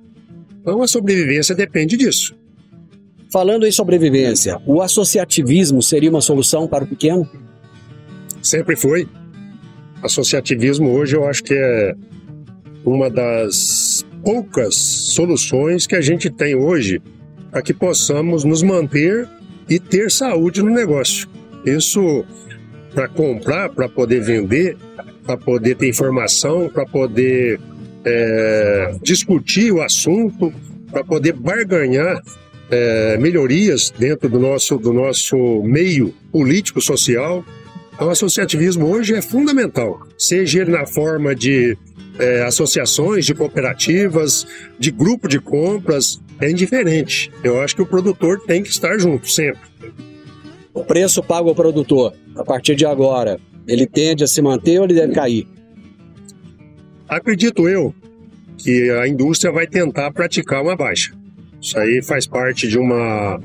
Então 0.61 0.82
a 0.82 0.88
sobrevivência 0.88 1.55
depende 1.55 1.95
disso. 1.95 2.36
Falando 3.32 3.66
em 3.66 3.72
sobrevivência, 3.72 4.59
o 4.66 4.82
associativismo 4.82 5.82
seria 5.82 6.09
uma 6.09 6.22
solução 6.22 6.68
para 6.68 6.84
o 6.84 6.88
pequeno? 6.88 7.30
Sempre 8.41 8.76
foi 8.76 9.07
associativismo 10.01 10.91
hoje 10.91 11.16
eu 11.16 11.28
acho 11.28 11.43
que 11.43 11.53
é, 11.53 11.95
uma 12.86 13.09
das 13.09 13.55
poucas 14.26 14.76
soluções 14.76 15.86
que 15.86 15.95
a 15.95 16.01
gente 16.01 16.32
tem 16.32 16.55
hoje 16.55 16.99
para 17.51 17.61
que 17.61 17.73
possamos 17.73 18.43
nos 18.43 18.63
manter 18.63 19.30
e 19.69 19.80
ter 19.80 20.09
saúde 20.09 20.63
no 20.63 20.71
negócio. 20.71 21.30
Isso 21.63 22.26
para 22.93 23.07
comprar, 23.07 23.69
para 23.69 23.88
poder 23.88 24.21
vender, 24.21 24.76
para 25.23 25.38
poder 25.38 25.76
ter 25.76 25.88
informação, 25.88 26.69
para 26.69 26.86
poder 26.86 27.59
é, 28.03 28.95
discutir 29.03 29.71
o 29.71 29.82
assunto, 29.82 30.51
para 30.91 31.03
poder 31.03 31.34
barganhar 31.34 32.21
é, 32.71 33.17
melhorias 33.17 33.93
dentro 33.95 34.28
do 34.28 34.39
nosso, 34.39 34.78
do 34.78 34.91
nosso 34.91 35.38
meio 35.63 36.13
político 36.32 36.82
social. 36.82 37.45
Então, 37.93 38.07
o 38.07 38.11
associativismo 38.11 38.88
hoje 38.88 39.13
é 39.13 39.21
fundamental, 39.21 40.01
seja 40.17 40.61
ele 40.61 40.71
na 40.71 40.86
forma 40.86 41.36
de 41.36 41.78
é, 42.20 42.43
associações, 42.43 43.26
de 43.26 43.34
cooperativas, 43.34 44.45
de 44.80 44.91
grupo 44.91 45.28
de 45.28 45.39
compras, 45.39 46.22
é 46.39 46.49
indiferente. 46.49 47.32
Eu 47.43 47.61
acho 47.61 47.76
que 47.76 47.82
o 47.82 47.86
produtor 47.86 48.41
tem 48.45 48.63
que 48.63 48.70
estar 48.70 48.97
junto, 48.97 49.30
sempre. 49.30 49.61
O 50.74 50.84
preço 50.84 51.24
pago 51.24 51.49
ao 51.49 51.55
produtor, 51.55 52.13
a 52.36 52.43
partir 52.43 52.76
de 52.76 52.86
agora, 52.86 53.39
ele 53.68 53.88
tende 53.88 54.24
a 54.24 54.28
se 54.28 54.41
manter 54.41 54.80
ou 54.80 54.86
ele 54.86 54.93
deve 54.93 55.13
cair? 55.13 55.47
Acredito 57.07 57.70
eu 57.70 57.93
que 58.57 58.89
a 58.91 59.07
indústria 59.07 59.51
vai 59.51 59.68
tentar 59.68 60.11
praticar 60.11 60.61
uma 60.61 60.76
baixa. 60.76 61.13
Isso 61.61 61.78
aí 61.80 62.01
faz 62.01 62.28
parte 62.28 62.68
de 62.68 62.78
uma 62.78 63.39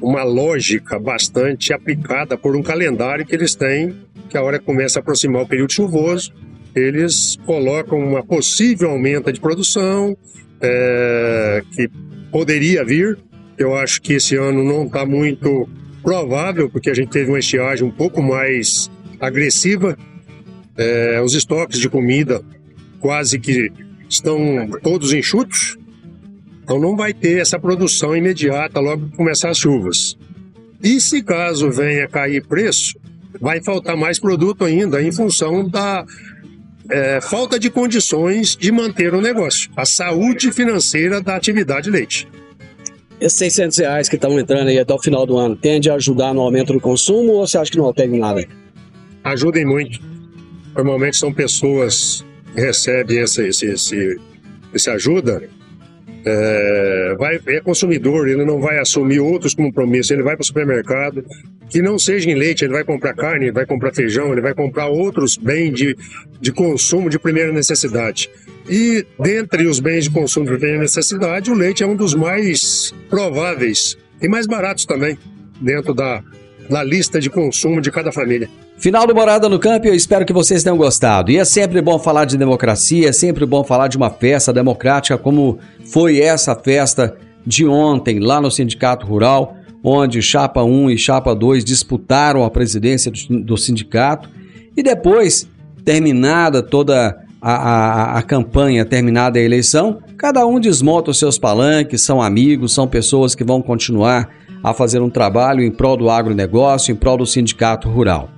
uma 0.00 0.22
lógica 0.22 0.98
bastante 0.98 1.72
aplicada 1.72 2.36
por 2.36 2.54
um 2.54 2.62
calendário 2.62 3.24
que 3.24 3.34
eles 3.34 3.54
têm, 3.54 3.96
que 4.28 4.36
a 4.36 4.42
hora 4.42 4.58
começa 4.58 4.98
a 4.98 5.00
aproximar 5.00 5.42
o 5.42 5.48
período 5.48 5.72
chuvoso, 5.72 6.32
eles 6.80 7.36
colocam 7.46 7.98
uma 7.98 8.22
possível 8.22 8.90
aumento 8.90 9.32
de 9.32 9.40
produção 9.40 10.16
é, 10.60 11.62
que 11.72 11.88
poderia 12.30 12.84
vir. 12.84 13.18
Eu 13.56 13.74
acho 13.74 14.02
que 14.02 14.14
esse 14.14 14.36
ano 14.36 14.62
não 14.62 14.84
está 14.84 15.06
muito 15.06 15.68
provável, 16.02 16.68
porque 16.68 16.90
a 16.90 16.94
gente 16.94 17.10
teve 17.10 17.30
uma 17.30 17.38
estiagem 17.38 17.86
um 17.86 17.90
pouco 17.90 18.22
mais 18.22 18.90
agressiva. 19.18 19.96
É, 20.76 21.20
os 21.22 21.34
estoques 21.34 21.78
de 21.78 21.88
comida 21.88 22.42
quase 23.00 23.38
que 23.38 23.72
estão 24.08 24.68
todos 24.82 25.12
enxutos, 25.12 25.78
então 26.62 26.78
não 26.78 26.96
vai 26.96 27.14
ter 27.14 27.40
essa 27.40 27.58
produção 27.58 28.14
imediata 28.14 28.78
logo 28.80 29.08
que 29.08 29.16
começar 29.16 29.50
as 29.50 29.58
chuvas. 29.58 30.18
E 30.82 31.00
se 31.00 31.22
caso 31.22 31.70
venha 31.70 32.06
cair 32.06 32.46
preço, 32.46 32.98
vai 33.40 33.62
faltar 33.62 33.96
mais 33.96 34.18
produto 34.18 34.64
ainda 34.64 35.02
em 35.02 35.12
função 35.12 35.68
da 35.68 36.04
é, 36.90 37.20
falta 37.20 37.58
de 37.58 37.70
condições 37.70 38.56
de 38.56 38.70
manter 38.70 39.14
o 39.14 39.20
negócio, 39.20 39.70
a 39.76 39.84
saúde 39.84 40.52
financeira 40.52 41.20
da 41.20 41.36
atividade 41.36 41.90
leite. 41.90 42.28
Esses 43.20 43.38
600 43.38 43.78
reais 43.78 44.08
que 44.08 44.16
estão 44.16 44.38
entrando 44.38 44.68
aí 44.68 44.78
até 44.78 44.92
o 44.92 44.98
final 44.98 45.24
do 45.24 45.36
ano, 45.38 45.56
tende 45.56 45.90
a 45.90 45.94
ajudar 45.94 46.34
no 46.34 46.42
aumento 46.42 46.72
do 46.72 46.80
consumo 46.80 47.32
ou 47.32 47.46
você 47.46 47.56
acha 47.56 47.70
que 47.70 47.78
não 47.78 47.86
altera 47.86 48.14
em 48.14 48.18
nada? 48.18 48.46
Ajudem 49.24 49.64
muito. 49.64 49.98
Normalmente 50.74 51.16
são 51.16 51.32
pessoas 51.32 52.24
que 52.54 52.60
recebem 52.60 53.18
esse, 53.18 53.48
esse, 53.48 53.66
esse, 53.66 54.20
esse 54.74 54.90
ajuda 54.90 55.48
é, 56.26 57.14
vai, 57.16 57.40
é 57.46 57.60
consumidor, 57.60 58.28
ele 58.28 58.44
não 58.44 58.60
vai 58.60 58.78
assumir 58.80 59.20
outros 59.20 59.54
compromissos, 59.54 60.10
ele 60.10 60.24
vai 60.24 60.34
para 60.34 60.42
o 60.42 60.46
supermercado, 60.46 61.24
que 61.70 61.80
não 61.80 61.98
seja 61.98 62.28
em 62.28 62.34
leite, 62.34 62.64
ele 62.64 62.72
vai 62.72 62.82
comprar 62.82 63.14
carne, 63.14 63.44
ele 63.46 63.52
vai 63.52 63.64
comprar 63.64 63.94
feijão, 63.94 64.32
ele 64.32 64.40
vai 64.40 64.52
comprar 64.52 64.88
outros 64.88 65.36
bens 65.36 65.72
de, 65.72 65.96
de 66.40 66.52
consumo 66.52 67.08
de 67.08 67.18
primeira 67.18 67.52
necessidade. 67.52 68.28
E 68.68 69.06
dentre 69.20 69.66
os 69.66 69.78
bens 69.78 70.04
de 70.04 70.10
consumo 70.10 70.46
de 70.46 70.52
primeira 70.52 70.80
necessidade, 70.80 71.48
o 71.48 71.54
leite 71.54 71.84
é 71.84 71.86
um 71.86 71.94
dos 71.94 72.12
mais 72.14 72.92
prováveis 73.08 73.96
e 74.20 74.28
mais 74.28 74.48
baratos 74.48 74.84
também, 74.84 75.16
dentro 75.60 75.94
da, 75.94 76.24
da 76.68 76.82
lista 76.82 77.20
de 77.20 77.30
consumo 77.30 77.80
de 77.80 77.90
cada 77.90 78.12
família. 78.12 78.48
Final 78.78 79.06
do 79.06 79.14
Morada 79.14 79.48
no 79.48 79.58
Campo, 79.58 79.86
eu 79.86 79.94
espero 79.94 80.26
que 80.26 80.32
vocês 80.32 80.62
tenham 80.62 80.76
gostado. 80.76 81.30
E 81.30 81.38
é 81.38 81.44
sempre 81.44 81.80
bom 81.80 81.98
falar 81.98 82.24
de 82.24 82.36
democracia, 82.36 83.08
é 83.08 83.12
sempre 83.12 83.46
bom 83.46 83.64
falar 83.64 83.88
de 83.88 83.96
uma 83.96 84.10
festa 84.10 84.52
democrática 84.52 85.16
como 85.16 85.58
foi 85.84 86.20
essa 86.20 86.54
festa 86.54 87.16
de 87.46 87.66
ontem 87.66 88.18
lá 88.18 88.40
no 88.40 88.50
Sindicato 88.50 89.06
Rural, 89.06 89.56
onde 89.82 90.20
Chapa 90.20 90.62
1 90.62 90.90
e 90.90 90.98
Chapa 90.98 91.34
2 91.34 91.64
disputaram 91.64 92.44
a 92.44 92.50
presidência 92.50 93.10
do, 93.10 93.40
do 93.40 93.56
sindicato. 93.56 94.28
E 94.76 94.82
depois, 94.82 95.48
terminada 95.84 96.62
toda 96.62 97.16
a, 97.40 97.52
a, 97.52 98.18
a 98.18 98.22
campanha, 98.22 98.84
terminada 98.84 99.38
a 99.38 99.42
eleição, 99.42 100.00
cada 100.18 100.44
um 100.44 100.58
desmonta 100.58 101.12
os 101.12 101.18
seus 101.18 101.38
palanques, 101.38 102.02
são 102.02 102.20
amigos, 102.20 102.74
são 102.74 102.88
pessoas 102.88 103.34
que 103.34 103.44
vão 103.44 103.62
continuar 103.62 104.28
a 104.66 104.74
fazer 104.74 105.00
um 105.00 105.08
trabalho 105.08 105.62
em 105.62 105.70
prol 105.70 105.96
do 105.96 106.10
agronegócio, 106.10 106.90
em 106.90 106.96
prol 106.96 107.18
do 107.18 107.24
sindicato 107.24 107.88
rural. 107.88 108.28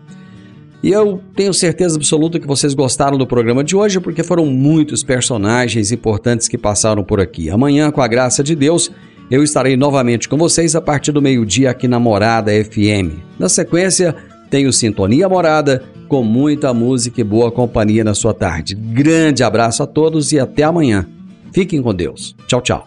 E 0.83 0.91
eu 0.91 1.23
tenho 1.35 1.55
certeza 1.55 1.97
absoluta 1.97 2.39
que 2.39 2.47
vocês 2.47 2.75
gostaram 2.75 3.17
do 3.17 3.27
programa 3.27 3.65
de 3.65 3.75
hoje, 3.75 3.99
porque 3.99 4.23
foram 4.23 4.45
muitos 4.45 5.03
personagens 5.03 5.91
importantes 5.91 6.47
que 6.47 6.59
passaram 6.59 7.03
por 7.03 7.19
aqui. 7.19 7.49
Amanhã, 7.49 7.91
com 7.91 8.03
a 8.03 8.07
graça 8.07 8.45
de 8.45 8.55
Deus, 8.55 8.91
eu 9.31 9.43
estarei 9.43 9.75
novamente 9.75 10.29
com 10.29 10.37
vocês 10.37 10.77
a 10.77 10.83
partir 10.83 11.13
do 11.13 11.23
meio-dia 11.23 11.71
aqui 11.71 11.89
na 11.89 11.99
Morada 11.99 12.53
FM. 12.53 13.23
Na 13.39 13.49
sequência, 13.49 14.15
tenho 14.51 14.71
Sintonia 14.71 15.31
Morada, 15.31 15.83
com 16.09 16.23
muita 16.23 16.75
música 16.75 17.23
e 17.23 17.25
boa 17.25 17.51
companhia 17.51 18.05
na 18.05 18.13
sua 18.13 18.35
tarde. 18.35 18.75
Grande 18.75 19.43
abraço 19.43 19.83
a 19.83 19.87
todos 19.87 20.31
e 20.33 20.39
até 20.39 20.63
amanhã. 20.63 21.07
Fiquem 21.55 21.81
com 21.81 21.95
Deus. 21.95 22.37
Tchau, 22.47 22.61
tchau. 22.61 22.87